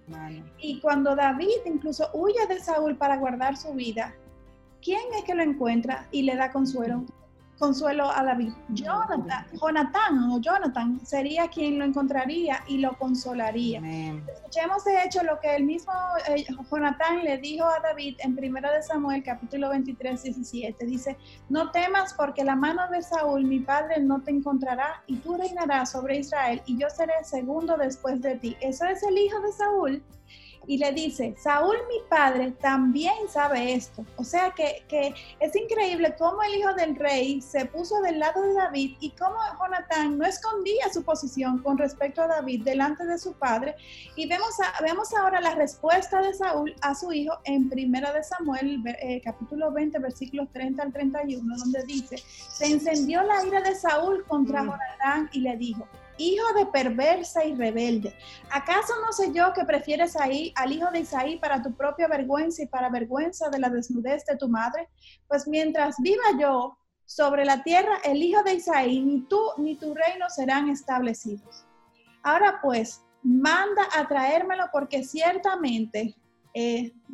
[0.58, 4.14] Y cuando David incluso huye de Saúl para guardar su vida,
[4.82, 7.04] ¿quién es que lo encuentra y le da consuelo?
[7.64, 8.52] Consuelo a David.
[8.68, 13.80] Jonathan, Jonathan o Jonathan sería quien lo encontraría y lo consolaría.
[14.34, 15.92] Escuchemos de hecho lo que el mismo
[16.28, 20.84] eh, Jonathan le dijo a David en 1 de Samuel capítulo 23, 17.
[20.84, 21.16] Dice,
[21.48, 25.92] no temas porque la mano de Saúl, mi padre, no te encontrará y tú reinarás
[25.92, 28.56] sobre Israel y yo seré segundo después de ti.
[28.60, 30.02] Eso es el hijo de Saúl
[30.66, 34.04] y le dice, Saúl mi padre también sabe esto.
[34.16, 34.84] O sea que,
[35.40, 39.36] es increíble cómo el hijo del rey se puso del lado de David y cómo
[39.58, 43.74] Jonatán no escondía su posición con respecto a David delante de su padre.
[44.16, 48.82] Y vemos, vemos ahora la respuesta de Saúl a su hijo en Primera de Samuel,
[48.86, 54.24] eh, capítulo 20, versículos 30 al 31, donde dice, se encendió la ira de Saúl
[54.26, 54.66] contra mm.
[54.66, 55.86] Jonatán y le dijo,
[56.18, 58.14] hijo de perversa y rebelde.
[58.50, 62.62] ¿Acaso no sé yo que prefieres ahí al hijo de Isaí para tu propia vergüenza
[62.62, 64.88] y para vergüenza de la desnudez de tu madre?
[65.28, 69.94] Pues mientras viva yo sobre la tierra, el hijo de Isaí, ni tú ni tu
[69.94, 71.66] reino serán establecidos.
[72.22, 76.14] Ahora pues, manda a traérmelo porque ciertamente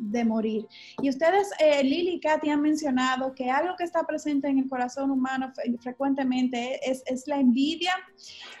[0.01, 0.67] de morir.
[1.01, 4.67] Y ustedes, eh, Lili y Katy, han mencionado que algo que está presente en el
[4.67, 7.93] corazón humano frecuentemente es, es la envidia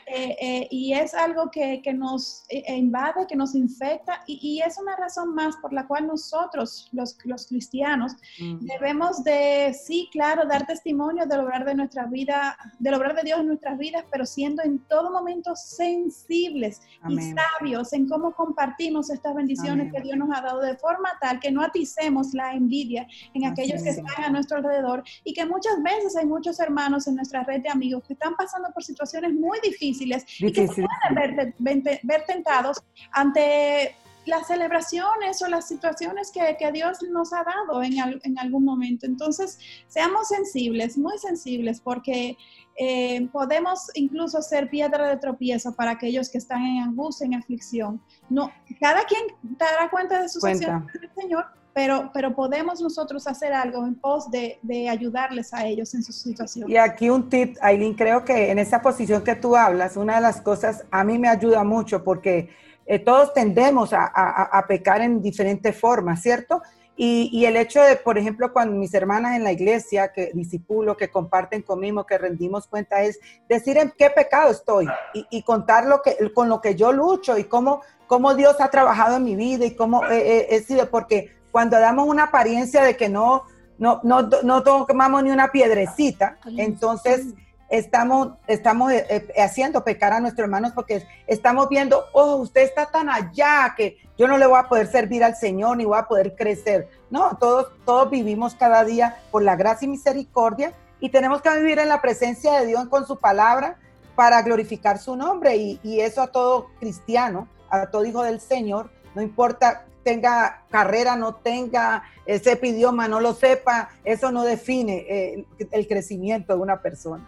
[0.05, 4.77] eh, eh, y es algo que, que nos invade, que nos infecta y, y, es
[4.77, 8.13] una razón más por la cual nosotros, los, los cristianos,
[8.61, 13.39] debemos de, sí, claro, dar testimonio del obrar de nuestra vida, del obrar de Dios
[13.39, 19.33] en nuestras vidas, pero siendo en todo momento sensibles y sabios en cómo compartimos estas
[19.33, 23.45] bendiciones que Dios nos ha dado de forma tal que no aticemos la envidia en
[23.45, 27.43] aquellos que están a nuestro alrededor y que muchas veces hay muchos hermanos en nuestra
[27.43, 31.55] red de amigos que están pasando por situaciones muy difíciles y que se pueden
[31.99, 37.93] ver, tentados ante las celebraciones o las situaciones que, que Dios nos ha dado en,
[38.23, 39.07] en, algún momento.
[39.07, 39.57] Entonces,
[39.87, 42.37] seamos sensibles, muy sensibles, porque
[42.77, 48.01] eh, podemos incluso ser piedra de tropiezo para aquellos que están en angustia, en aflicción.
[48.29, 50.83] No, cada quien dará cuenta de sus acciones
[51.15, 56.03] Señor, pero, pero podemos nosotros hacer algo en pos de, de, ayudarles a ellos en
[56.03, 56.69] su situación.
[56.69, 60.21] Y aquí un tip, Aileen, creo que en esa posición que tú hablas, una de
[60.21, 62.49] las cosas a mí me ayuda mucho porque
[62.85, 66.61] eh, todos tendemos a, a, a pecar en diferentes formas, ¿cierto?
[67.03, 71.09] Y, el hecho de, por ejemplo, cuando mis hermanas en la iglesia, que disipulo, que
[71.09, 76.31] comparten conmigo, que rendimos cuenta, es decir en qué pecado estoy y, contar lo que,
[76.31, 79.75] con lo que yo lucho y cómo, cómo Dios ha trabajado en mi vida y
[79.75, 83.45] cómo he sido, porque cuando damos una apariencia de que no,
[83.79, 87.33] no, no, no tomamos ni una piedrecita, entonces
[87.71, 92.85] estamos, estamos eh, eh, haciendo pecar a nuestros hermanos porque estamos viendo, oh, usted está
[92.87, 96.07] tan allá que yo no le voy a poder servir al Señor ni voy a
[96.07, 96.89] poder crecer.
[97.09, 101.79] No, todos, todos vivimos cada día por la gracia y misericordia y tenemos que vivir
[101.79, 103.77] en la presencia de Dios con su palabra
[104.15, 109.21] para glorificar su nombre y, eso a todo cristiano, a todo hijo del Señor, no
[109.21, 115.87] importa tenga carrera, no tenga, ese idioma, no lo sepa, eso no define eh, el
[115.87, 117.27] crecimiento de una persona.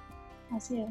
[0.56, 0.90] Así es.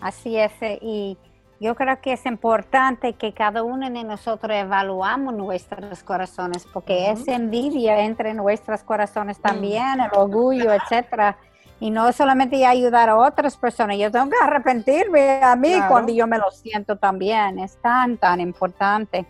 [0.00, 1.16] Así es, eh, y
[1.58, 7.26] yo creo que es importante que cada uno de nosotros evaluamos nuestros corazones, porque es
[7.28, 11.38] envidia entre nuestros corazones también, el orgullo, etcétera.
[11.80, 16.26] Y no solamente ayudar a otras personas, yo tengo que arrepentirme a mí cuando yo
[16.26, 17.58] me lo siento también.
[17.58, 19.26] Es tan, tan importante.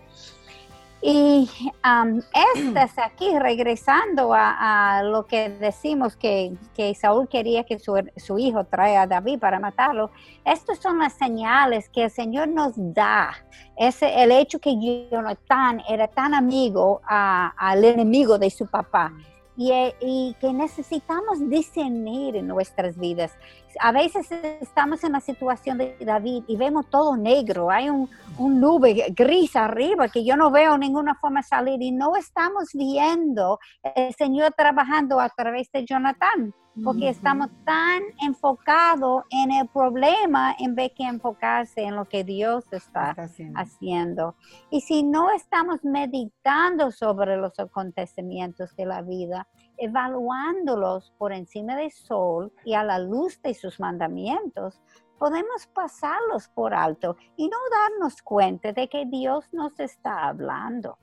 [1.08, 1.48] Y
[1.84, 8.64] um, este aquí, regresando a, lo que decimos que, que Saúl quería que su, hijo
[8.64, 10.10] traiga a David para matarlo,
[10.44, 13.30] estas son las señales que el Señor nos da.
[13.76, 14.74] Ese, el hecho que
[15.08, 19.12] Jonathan era tan amigo al enemigo de su papá
[19.56, 23.32] y, que necesitamos discernir en nuestras vidas.
[23.80, 24.30] A veces
[24.60, 29.56] estamos en la situación de David y vemos todo negro, hay un, un nube gris
[29.56, 33.58] arriba que yo no veo ninguna forma de salir y no estamos viendo
[33.94, 36.54] el Señor trabajando a través de Jonathan
[36.84, 42.64] porque estamos tan enfocados en el problema en vez que enfocarse en lo que Dios
[42.70, 43.16] está,
[43.54, 44.36] haciendo.
[44.70, 49.48] Y si no estamos meditando sobre los acontecimientos de la vida,
[49.78, 54.80] evaluándolos por encima del sol y a la luz de sus mandamientos,
[55.18, 60.98] podemos pasarlos por alto y no darnos cuenta de que Dios nos está hablando.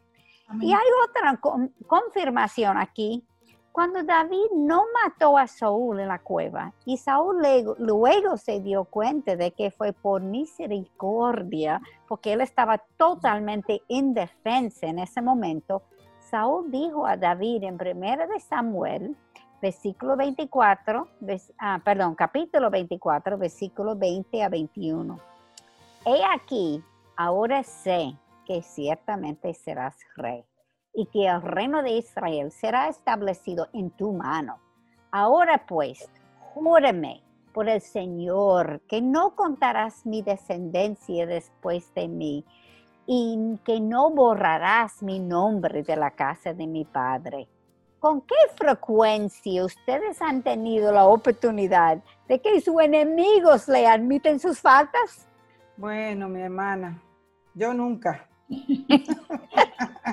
[0.60, 1.40] Y hay otra
[1.88, 3.26] confirmación aquí
[3.74, 7.42] Cuando David no mató a Saúl en la cueva y Saúl
[7.80, 15.00] luego, se dio cuenta de que fue por misericordia, porque él estaba totalmente indefenso en
[15.00, 15.82] ese momento,
[16.20, 19.18] Saúl dijo a David en 1 de Samuel,
[19.60, 21.08] versículo 24,
[21.58, 25.20] ah, perdón, capítulo 24, versículo 20 a 21.
[26.06, 26.84] He aquí,
[27.18, 28.16] ahora sé
[28.46, 30.46] que ciertamente serás rey
[30.94, 34.60] y que el reino de Israel será establecido en tu mano.
[35.12, 37.24] Ahora pues, júrame
[37.54, 42.46] por el Señor que no contarás mi descendencia después de mí
[43.06, 47.48] y que no borrarás mi nombre de la casa de mi padre.
[48.00, 54.60] ¿Con qué frecuencia ustedes han tenido la oportunidad de que sus enemigos le admiten sus
[54.60, 55.28] faltas?
[55.78, 57.02] Bueno, mi hermana,
[57.54, 58.28] yo nunca.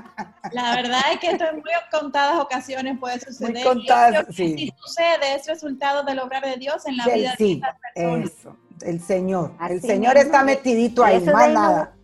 [0.52, 3.52] La verdad es que esto en muy contadas ocasiones puede suceder.
[3.52, 4.56] Muy contadas, sí.
[4.56, 8.30] Si sucede, es resultado del obrar de Dios en la vida de estas personas.
[8.30, 9.52] Eso, el Señor.
[9.68, 11.94] el Señor está metidito ahí, más nada.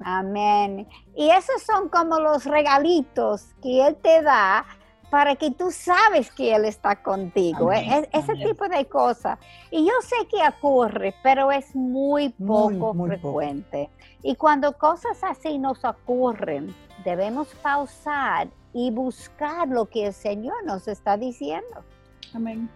[0.00, 0.88] Amén.
[1.14, 4.64] Y esos son como los regalitos que Él te da
[5.10, 7.72] para que tú sabes que Él está contigo.
[7.72, 9.38] E, ese tipo de cosas.
[9.70, 13.90] Y yo sé que ocurre, pero es muy poco frecuente.
[14.22, 20.88] Y cuando cosas así nos ocurren, debemos pausar y buscar lo que el Señor nos
[20.88, 21.84] está diciendo.
[22.34, 22.68] Amén.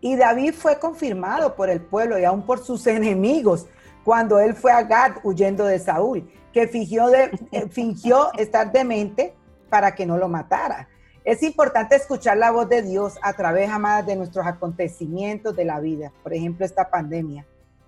[0.00, 3.66] Y David fue confirmado por el pueblo y aún por sus enemigos
[4.04, 9.34] cuando él fue a Gad huyendo de Saúl, que fingió, de, eh, fingió estar demente
[9.68, 10.88] para que no lo matara.
[11.28, 15.78] Es importante escuchar la voz de Dios a través, amadas, de nuestros acontecimientos de la
[15.78, 16.10] vida.
[16.22, 17.44] Por ejemplo, esta pandemia.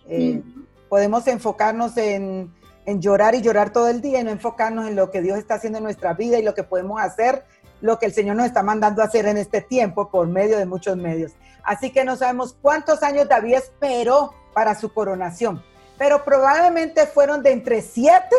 [0.07, 0.43] Eh,
[0.91, 2.53] podemos enfocarnos en,
[2.85, 5.55] en llorar y llorar todo el día y no enfocarnos en lo que Dios está
[5.55, 7.47] haciendo en nuestra vida y lo que podemos hacer,
[7.81, 10.67] lo que el Señor nos está mandando a hacer en este tiempo por medio de
[10.67, 11.33] muchos medios.
[11.63, 15.63] Así que no sabemos cuántos años David esperó para su coronación,
[15.97, 18.37] pero probablemente fueron de entre 7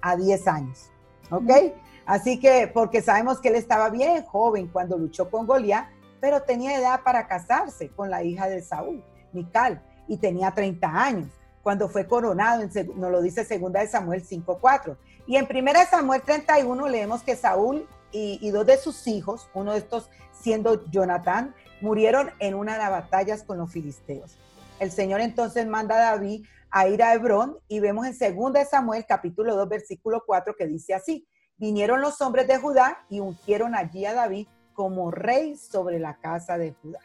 [0.00, 0.90] a 10 años.
[1.30, 1.52] ¿Ok?
[2.10, 5.86] Así que, porque sabemos que él estaba bien joven cuando luchó con Goliat,
[6.20, 11.28] pero tenía edad para casarse con la hija de Saúl, Mical, y tenía 30 años
[11.62, 12.64] cuando fue coronado,
[12.96, 14.96] nos lo dice 2 de Samuel 5.4.
[15.28, 19.78] Y en 1 Samuel 31 leemos que Saúl y, dos de sus hijos, uno de
[19.78, 24.36] estos siendo Jonatán, murieron en una de las batallas con los filisteos.
[24.80, 29.06] El Señor entonces manda a David a ir a Hebrón y vemos en 2 Samuel
[29.06, 31.28] capítulo 2 versículo 4 que dice así,
[31.60, 36.58] vinieron los hombres de Judá y ungieron allí a David como rey sobre la casa
[36.58, 37.00] de Judá.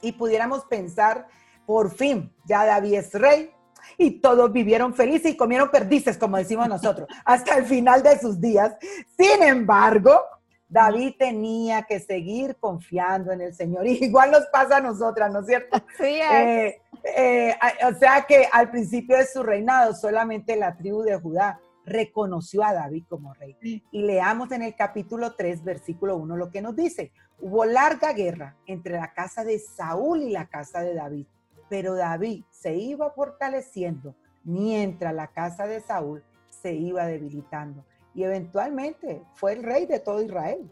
[0.00, 1.26] Y pudiéramos pensar,
[1.66, 3.50] por fin, ya David es rey,
[3.98, 8.40] y todos vivieron felices y comieron perdices, como decimos nosotros, hasta el final de sus
[8.40, 8.76] días.
[9.18, 10.20] Sin embargo,
[10.68, 13.86] David tenía que seguir confiando en el Señor.
[13.86, 15.78] Y igual nos pasa a nosotras, ¿no es cierto?
[15.98, 16.20] Sí.
[16.20, 16.80] Eh,
[17.16, 17.54] eh,
[17.88, 21.58] o sea que al principio de su reinado solamente la tribu de Judá
[21.90, 23.56] reconoció a David como rey.
[23.60, 27.12] Y leamos en el capítulo 3, versículo 1 lo que nos dice.
[27.38, 31.26] Hubo larga guerra entre la casa de Saúl y la casa de David
[31.70, 39.22] pero David se iba fortaleciendo mientras la casa de Saúl se iba debilitando y eventualmente
[39.34, 40.68] fue el rey de todo Israel.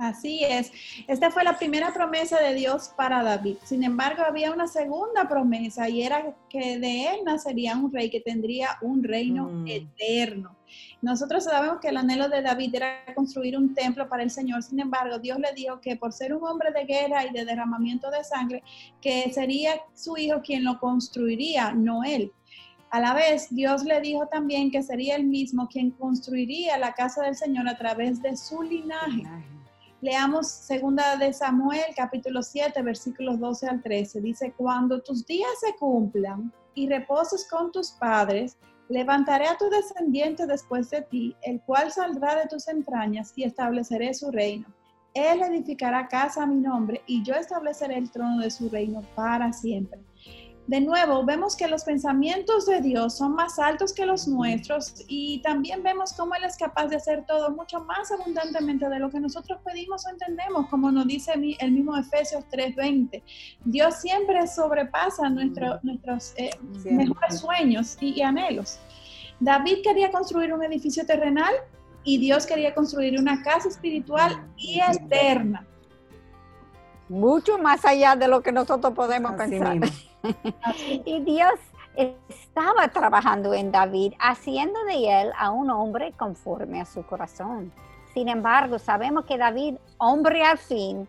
[0.00, 0.72] Así es.
[1.06, 3.56] Esta fue la primera promesa de Dios para David.
[3.64, 8.22] Sin embargo, había una segunda promesa y era que de él nacería un rey que
[8.22, 9.66] tendría un reino mm.
[9.68, 10.56] eterno.
[11.02, 14.62] Nosotros sabemos que el anhelo de David era construir un templo para el Señor.
[14.62, 18.10] Sin embargo, Dios le dijo que por ser un hombre de guerra y de derramamiento
[18.10, 18.62] de sangre,
[19.02, 22.32] que sería su hijo quien lo construiría, no él.
[22.88, 27.22] A la vez, Dios le dijo también que sería él mismo quien construiría la casa
[27.22, 29.24] del Señor a través de su linaje.
[30.02, 34.22] Leamos segunda de Samuel, capítulo 7, versículos 12 al 13.
[34.22, 38.56] Dice, cuando tus días se cumplan y reposes con tus padres,
[38.88, 44.14] levantaré a tu descendiente después de ti, el cual saldrá de tus entrañas y estableceré
[44.14, 44.66] su reino.
[45.12, 49.52] Él edificará casa a mi nombre y yo estableceré el trono de su reino para
[49.52, 50.00] siempre
[50.70, 55.42] de nuevo, vemos que los pensamientos de Dios son más altos que los nuestros y
[55.42, 59.18] también vemos cómo Él es capaz de hacer todo mucho más abundantemente de lo que
[59.18, 63.20] nosotros pedimos o entendemos, como nos dice el mismo Efesios 3:20.
[63.64, 66.50] Dios siempre sobrepasa nuestros eh,
[66.84, 68.78] mejores sueños y, anhelos.
[69.40, 71.52] David quería construir un edificio terrenal
[72.04, 75.66] y Dios quería construir una casa espiritual y eterna.
[77.08, 79.80] Mucho más allá de lo que nosotros podemos pensar.
[81.04, 81.54] y Dios
[81.96, 87.72] estaba trabajando en David, haciendo de él a un hombre conforme a su corazón.
[88.14, 91.08] Sin embargo, sabemos que David, hombre al fin,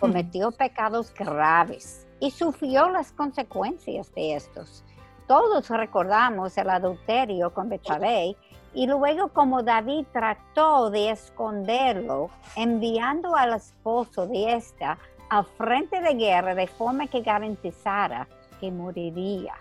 [0.00, 4.84] cometió pecados graves y sufrió las consecuencias de estos.
[5.26, 8.36] Todos recordamos el adulterio con Betsabé
[8.74, 14.98] y luego como David trató de esconderlo, enviando al esposo de esta
[15.34, 18.28] al frente de guerra de forma que garantizara
[18.60, 19.54] que moriría.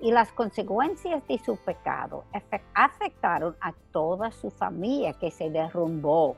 [0.00, 2.22] Y las consecuencias de su pecado
[2.72, 6.36] afectaron a toda su familia que se derrumbó.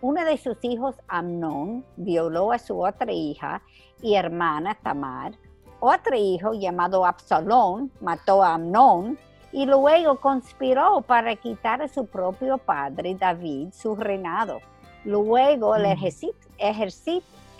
[0.00, 3.60] Uno de sus hijos, Amnón, violó a su otra hija
[4.00, 5.34] y hermana Tamar.
[5.78, 9.18] Otro hijo llamado Absalón mató a Amnón
[9.52, 14.60] y luego conspiró para quitar a su propio padre David su reinado.
[15.04, 16.48] Luego el ejército,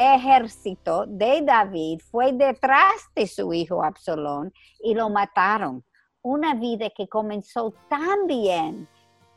[0.02, 5.84] ejército de David fue detrás de su hijo Absalón y lo mataron.
[6.22, 8.88] Una vida que comenzó tan bien,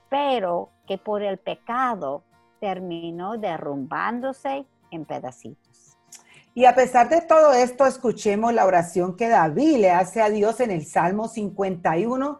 [0.10, 2.24] pero que por el pecado
[2.60, 5.98] terminó derrumbándose en pedacitos.
[6.54, 10.60] Y a pesar de todo esto, escuchemos la oración que David le hace a Dios
[10.62, 12.40] en el Salmo 51,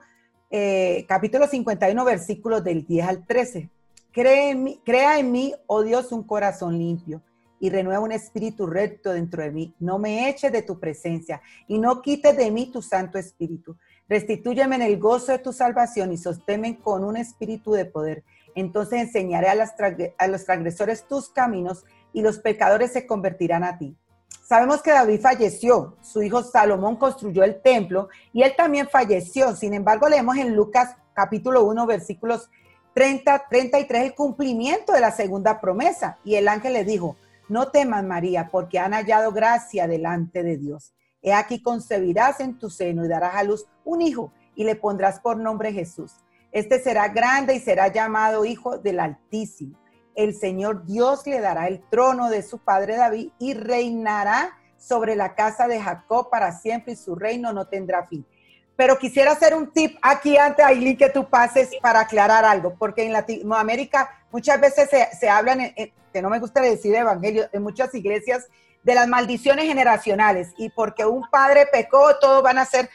[0.52, 3.70] eh, capítulo 51, versículos del 10 al 13.
[4.14, 7.22] crea en mí, oh Dios, un corazón limpio
[7.60, 9.76] y renueva un espíritu recto dentro de mí.
[9.80, 13.78] No me eches de tu presencia y no quites de mí tu Santo Espíritu.
[14.08, 18.24] Restitúyeme en el gozo de tu salvación y sosténme con un espíritu de poder.
[18.54, 19.76] Entonces enseñaré a,
[20.18, 23.98] a los transgresores tus caminos y los pecadores se convertirán a ti.
[24.48, 29.56] Sabemos que David falleció, su hijo Salomón construyó el templo y él también falleció.
[29.56, 32.50] Sin embargo, leemos en Lucas capítulo 1, versículos
[32.94, 36.20] 30, 33 el cumplimiento de la segunda promesa.
[36.24, 37.16] Y el ángel le dijo,
[37.50, 40.94] no temas María, porque han hallado gracia delante de Dios.
[41.22, 45.20] He aquí concebirás en tu seno y darás a luz un hijo y le pondrás
[45.20, 46.14] por nombre Jesús.
[46.52, 49.78] Este será grande y será llamado Hijo del Altísimo
[50.16, 55.36] el Señor Dios le dará el trono de su padre David y reinará sobre la
[55.36, 58.26] casa de Jacob para siempre y su reino no tendrá fin.
[58.76, 63.06] Pero quisiera hacer un tip aquí antes, Aileen, que tú pases para aclarar algo, porque
[63.06, 65.74] en Latinoamérica muchas veces se, hablan,
[66.14, 68.48] que no me gusta decir evangelio, en muchas iglesias,
[68.86, 72.90] de las maldiciones generacionales y porque un padre pecó, todos van a ser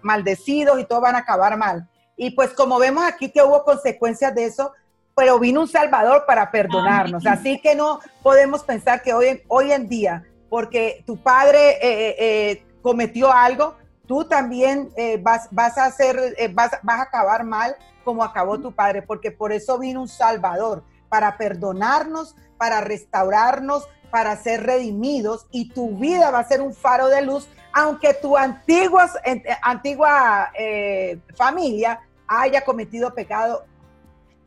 [0.00, 1.88] maldecidos y todos van a acabar mal.
[2.16, 4.72] Y pues como vemos aquí que hubo consecuencias de eso,
[5.16, 7.26] pero vino un Salvador para perdonarnos.
[7.26, 12.16] Así que no podemos pensar que hoy, hoy en día, porque tu padre eh, eh,
[12.18, 14.90] eh, cometió algo, tú también
[15.20, 19.52] vas, vas, a hacer, vas, vas a acabar mal como acabó tu padre, porque por
[19.52, 26.38] eso vino un Salvador, para perdonarnos, para restaurarnos, para ser redimidos y tu vida va
[26.40, 29.10] a ser un faro de luz, aunque tu antigua
[31.36, 33.64] familia haya cometido pecado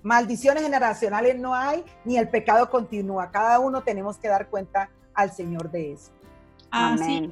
[0.01, 3.31] Maldiciones generacionales no hay, ni el pecado continúa.
[3.31, 6.11] Cada uno tenemos que dar cuenta al Señor de eso.
[6.71, 7.29] Amén.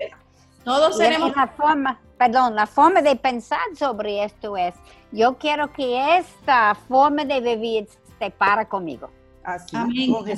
[0.65, 4.73] Todos tenemos la forma, perdón, la forma de pensar sobre esto es,
[5.11, 7.87] yo quiero que esta forma de vivir
[8.19, 9.09] se para conmigo.
[9.47, 9.77] Así,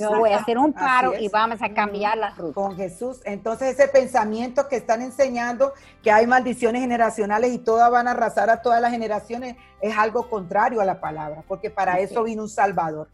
[0.07, 2.53] voy a hacer un paro y vamos a cambiar la ruta.
[2.53, 3.21] Con Jesús.
[3.25, 5.73] Entonces ese pensamiento que están enseñando
[6.03, 10.29] que hay maldiciones generacionales y todas van a arrasar a todas las generaciones es algo
[10.29, 13.09] contrario a la palabra, porque para eso vino un Salvador.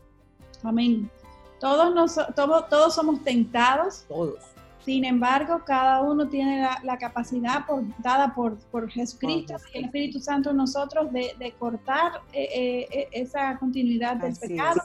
[0.65, 1.09] Amén.
[1.61, 4.03] Todos, nos, todos, somos tentados.
[4.09, 4.54] Todos.
[4.85, 7.65] Sin embargo, cada uno tiene la, capacidad
[7.97, 13.07] dada por, por Jesucristo y el Espíritu Santo en nosotros de, cortar eh, eh, eh,
[13.11, 14.81] esa continuidad del pecado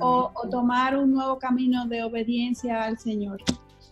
[0.00, 3.42] o, tomar un nuevo camino de obediencia al Señor.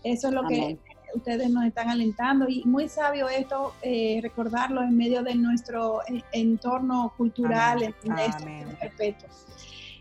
[0.03, 0.79] Eso es lo que
[1.15, 6.23] ustedes nos están alentando y muy sabio esto, eh, recordarlo en medio de nuestro eh,
[6.33, 8.19] entorno cultural, en
[8.81, 9.17] este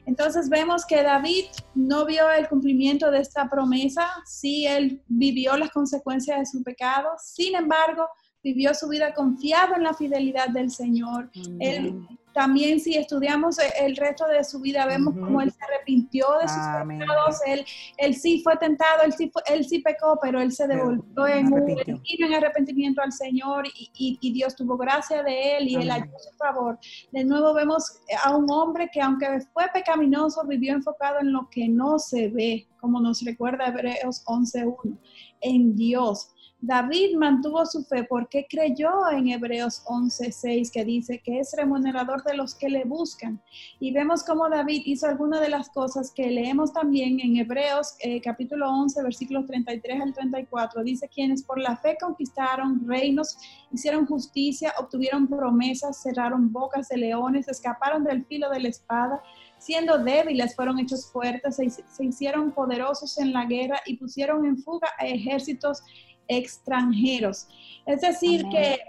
[0.06, 1.46] Entonces vemos que David
[1.76, 7.10] no vio el cumplimiento de esta promesa, sí él vivió las consecuencias de su pecado,
[7.18, 8.08] sin embargo
[8.44, 11.30] vivió su vida confiado en la fidelidad del Señor.
[11.60, 16.48] Él también si estudiamos el resto de su vida, vemos cómo él se arrepintió de
[16.48, 16.58] sus
[16.88, 17.66] pecados, él,
[17.98, 21.70] él, sí fue tentado, él sí, él sí pecó, pero él se devolvió en un
[21.70, 26.36] en arrepentimiento al Señor y, y, Dios tuvo gracia de él y él ayudó su
[26.38, 26.80] favor.
[27.12, 31.68] De nuevo vemos a un hombre que aunque fue pecaminoso, vivió enfocado en lo que
[31.68, 34.98] no se ve, como nos recuerda Hebreos 11.1,
[35.42, 41.54] en Dios David mantuvo su fe porque creyó en Hebreos 11:6 que dice que es
[41.56, 43.42] remunerador de los que le buscan.
[43.80, 48.20] Y vemos cómo David hizo algunas de las cosas que leemos también en Hebreos eh,
[48.20, 50.84] capítulo 11 versículos 33 al 34.
[50.84, 53.38] Dice quienes por la fe conquistaron reinos,
[53.72, 59.24] hicieron justicia, obtuvieron promesas, cerraron bocas de leones, escaparon del filo de la espada
[59.60, 64.58] siendo débiles, fueron hechos fuertes, se, se, hicieron poderosos en la guerra y pusieron en
[64.58, 65.84] fuga a ejércitos
[66.30, 67.48] extranjeros.
[67.86, 68.80] Es decir, que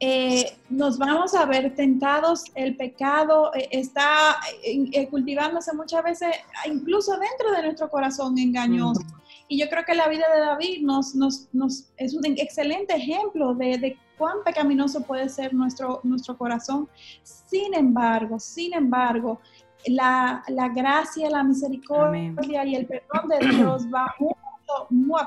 [0.00, 6.28] eh, nos vamos a ver tentados, el pecado eh, está eh, cultivándose muchas veces,
[6.66, 9.02] incluso dentro de nuestro corazón engañoso.
[9.46, 13.54] Y yo creo que la vida de David nos, nos, nos es un excelente ejemplo
[13.54, 16.88] de, de, cuán pecaminoso puede ser nuestro, nuestro corazón.
[17.22, 19.40] Sin embargo, sin embargo,
[19.86, 24.12] la, la gracia, la misericordia y el perdón de Dios va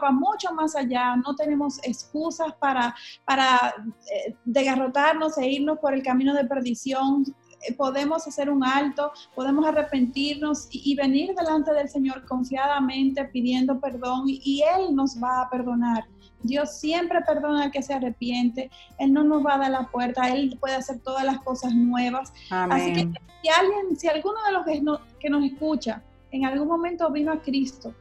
[0.04, 3.74] va mucho más allá, no tenemos excusas para, para
[4.12, 7.26] eh, desgarrotarnos e irnos por el camino de perdición.
[7.68, 14.24] Eh, podemos hacer un alto, podemos arrepentirnos y, venir delante del Señor confiadamente pidiendo perdón
[14.28, 16.06] y Él nos va a perdonar.
[16.42, 18.70] Dios siempre perdona al que se arrepiente,
[19.00, 22.32] Él no nos va a dar la puerta, Él puede hacer todas las cosas nuevas.
[22.52, 23.10] Así que
[23.42, 24.84] si alguien, si alguno de los que,
[25.20, 27.94] que nos escucha en algún momento vino a Cristo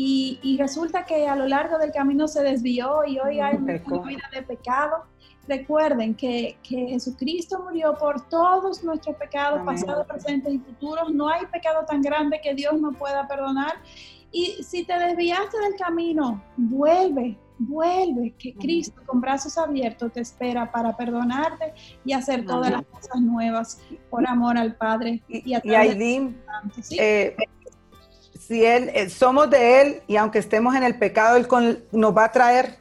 [0.00, 4.30] y, resulta que a lo largo del camino se desvió y hoy hay una vida
[4.32, 5.02] de pecado.
[5.48, 11.12] Recuerden que, Jesucristo murió por todos nuestros pecados, pasados, presentes y futuros.
[11.12, 13.72] No hay pecado tan grande que Dios no pueda perdonar.
[14.30, 20.70] Y si te desviaste del camino, vuelve, vuelve, que Cristo con brazos abiertos te espera
[20.70, 21.74] para perdonarte
[22.04, 23.80] y hacer todas las cosas nuevas
[24.10, 25.24] por amor al Padre.
[25.26, 27.34] Y, a y eh,
[28.48, 32.24] si él, eh, somos de Él y aunque estemos en el pecado, Él nos va
[32.24, 32.78] a traer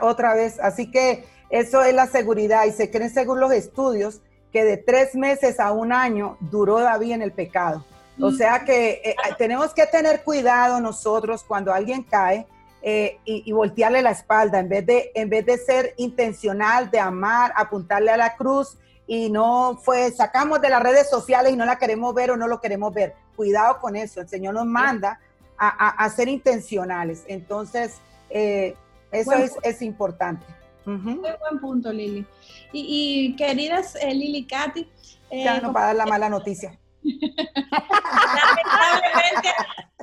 [0.00, 0.58] otra vez.
[0.58, 5.14] Así que eso es la seguridad y se creen según los estudios que de tres
[5.14, 7.84] meses a un año duró David en el pecado.
[8.18, 8.36] O mm.
[8.36, 12.46] sea que eh, tenemos que tener cuidado nosotros cuando alguien cae
[12.80, 16.98] eh, y, y, voltearle la espalda en vez, de, en vez de ser intencional, de
[16.98, 21.66] amar, apuntarle a la cruz y no fue, sacamos de las redes sociales y no
[21.66, 23.14] la queremos ver o no lo queremos ver.
[23.36, 25.20] Cuidado con eso, el Señor nos manda
[25.58, 27.24] a, ser intencionales.
[27.28, 28.74] Entonces, eh,
[29.12, 30.44] eso es, es, importante.
[30.84, 32.26] Muy buen punto, Lili.
[32.72, 34.88] Y, queridas eh, Lili y Katy.
[35.30, 36.78] Eh, ya no para dar la mala noticia.
[37.02, 39.48] lamentablemente,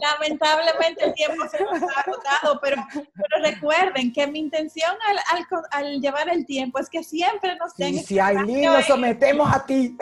[0.01, 6.01] lamentablemente el tiempo se nos ha agotado, pero, pero recuerden que mi intención al, al,
[6.01, 7.95] llevar el tiempo es que siempre nos den...
[7.95, 9.95] Sí, si Aileen, nos sometemos a ti.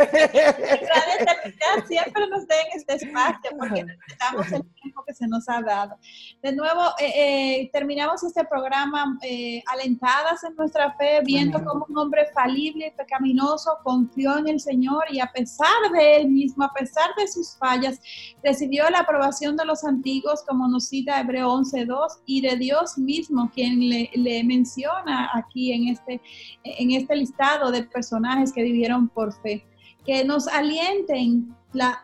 [1.88, 5.98] siempre nos den este espacio porque necesitamos el tiempo que se nos ha dado.
[6.42, 11.98] De nuevo, eh, eh, terminamos este programa eh, alentadas en nuestra fe, viendo como un
[11.98, 16.74] hombre falible y pecaminoso confió en el Señor y a pesar de él mismo, a
[16.74, 18.00] pesar de sus fallas,
[18.44, 23.50] recibió la aprobación de los antiguos, como nos cita Hebreo 11.2, y de Dios mismo,
[23.54, 26.22] quien le, menciona aquí en este,
[26.64, 29.66] en este listado de personajes que vivieron por fe.
[30.06, 31.56] Que nos alienten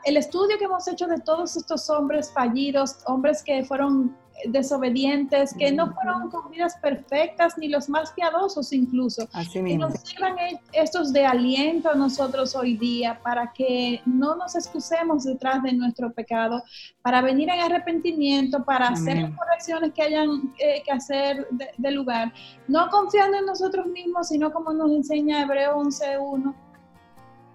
[0.05, 4.15] el estudio que hemos hecho de todos estos hombres fallidos, hombres que fueron
[4.45, 9.27] desobedientes, que no fueron con vidas perfectas, ni los más piadosos incluso.
[9.33, 9.63] Así.
[9.63, 14.55] Que nos sirvan e, estos de aliento a nosotros hoy día para que no nos
[14.55, 16.63] excusemos detrás de nuestro pecado,
[17.01, 22.33] para venir en arrepentimiento, para hacer las correcciones que hayan eh, que hacer de, lugar,
[22.67, 26.53] no confiando en nosotros mismos, sino como nos enseña Hebreo 11.1,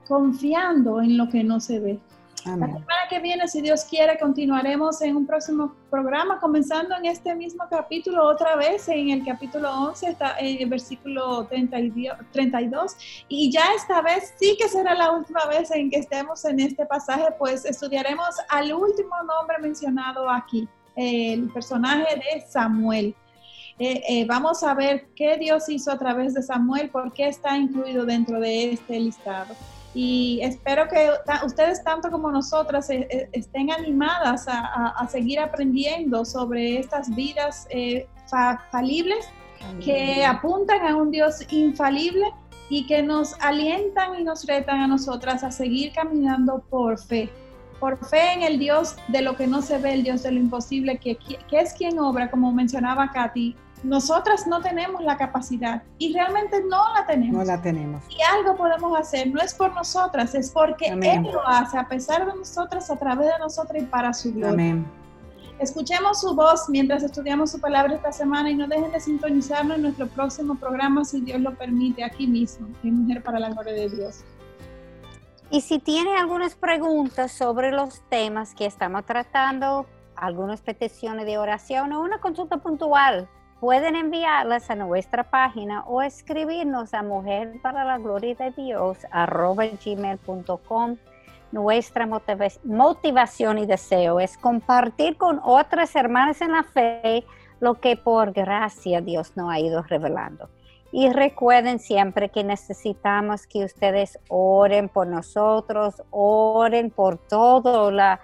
[0.07, 1.99] confiando en lo que no se ve.
[2.45, 7.35] La semana que viene, si Dios quiere, continuaremos en un próximo programa, comenzando en este
[7.35, 12.97] mismo capítulo otra vez, en el capítulo 11, está en el versículo 32,
[13.29, 16.87] y ya esta vez sí que será la última vez en que estemos en este
[16.87, 23.15] pasaje, pues estudiaremos al último nombre mencionado aquí, el personaje de Samuel.
[23.81, 27.57] Eh, eh, vamos a ver qué Dios hizo a través de Samuel, por qué está
[27.57, 29.55] incluido dentro de este listado
[30.01, 31.11] y espero que
[31.45, 38.07] ustedes tanto como nosotras eh, eh, estén animadas a, seguir aprendiendo sobre estas vidas eh,
[38.71, 39.29] falibles
[39.85, 42.33] que apuntan a un Dios infalible
[42.71, 47.29] y que nos alientan y nos retan a nosotras a seguir caminando por fe,
[47.81, 50.39] por fe en el Dios de lo que no se ve, el Dios de lo
[50.39, 56.13] imposible, que, que es quien obra, como mencionaba Katy, nosotras no tenemos la capacidad y
[56.13, 57.37] realmente no la tenemos.
[57.37, 58.03] No la tenemos.
[58.09, 62.27] Y algo podemos hacer, no es por nosotras, es porque Él lo hace a pesar
[62.27, 64.51] de nosotras, a través de nosotras y para su gloria.
[64.51, 64.87] Amén.
[65.59, 69.83] Escuchemos su voz mientras estudiamos su palabra esta semana y no dejen de sintonizarnos en
[69.83, 73.89] nuestro próximo programa, si Dios lo permite, aquí mismo, en Mujer para la Gloria de
[73.89, 74.25] Dios.
[75.51, 81.93] Y si tienen algunas preguntas sobre los temas que estamos tratando, algunas peticiones de oración
[81.93, 83.29] o una consulta puntual,
[83.61, 88.99] pueden enviarlas a nuestra página o escribirnos a mujer para la gloria de Dios
[89.85, 90.97] gmail.com.
[91.51, 92.07] Nuestra
[92.65, 97.25] motivación y deseo es compartir con otras hermanas en la fe
[97.61, 100.49] lo que por gracia Dios nos ha ido revelando.
[100.91, 108.21] Y recuerden siempre que necesitamos que ustedes oren por nosotros, oren por todo la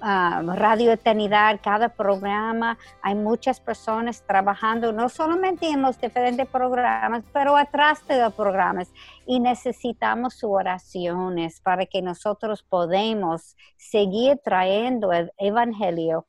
[0.00, 2.78] ah, Radio Eternidad, cada programa.
[3.02, 8.90] Hay muchas personas trabajando no solamente en los diferentes programas, pero atrás de los programas.
[9.26, 16.26] Y necesitamos sus oraciones para que nosotros podamos seguir trayendo el Evangelio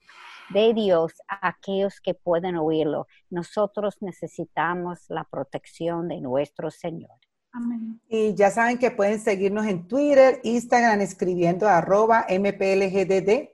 [0.50, 3.08] de Dios a aquellos que pueden oírlo.
[3.30, 7.18] Nosotros necesitamos la protección de nuestro Señor.
[7.52, 8.02] Amén.
[8.10, 13.50] Y ya saben que pueden seguirnos en Twitter, Instagram, escribiendo arroba MPLGDD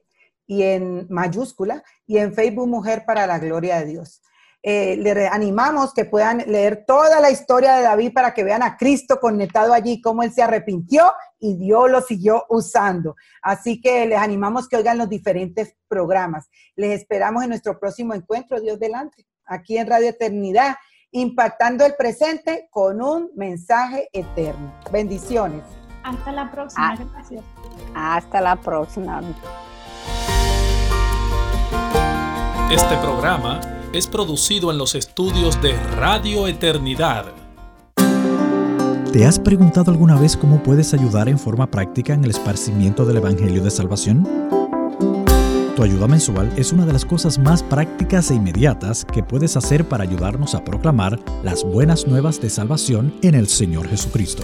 [0.48, 4.22] y en mayúscula, y en Facebook Mujer para la Gloria de Dios.
[4.64, 8.78] Eh, le animamos que puedan leer toda la historia de David para que vean a
[8.78, 13.16] Cristo conectado allí, cómo él se arrepintió y Dios lo siguió usando.
[13.42, 16.50] Así que les animamos que oigan los diferentes programas.
[16.76, 20.76] Les esperamos en nuestro próximo encuentro, Dios delante, aquí en Radio Eternidad,
[21.10, 24.74] impactando el presente con un mensaje eterno.
[24.92, 25.64] Bendiciones.
[26.04, 26.92] Hasta la próxima.
[26.92, 27.44] Ah, Gracias.
[27.96, 29.22] Hasta la próxima.
[32.72, 37.26] Este programa es producido en los estudios de Radio Eternidad.
[39.12, 43.18] ¿Te has preguntado alguna vez cómo puedes ayudar en forma práctica en el esparcimiento del
[43.18, 44.26] Evangelio de Salvación?
[45.76, 49.86] Tu ayuda mensual es una de las cosas más prácticas e inmediatas que puedes hacer
[49.88, 54.44] para ayudarnos a proclamar las buenas nuevas de salvación en el Señor Jesucristo.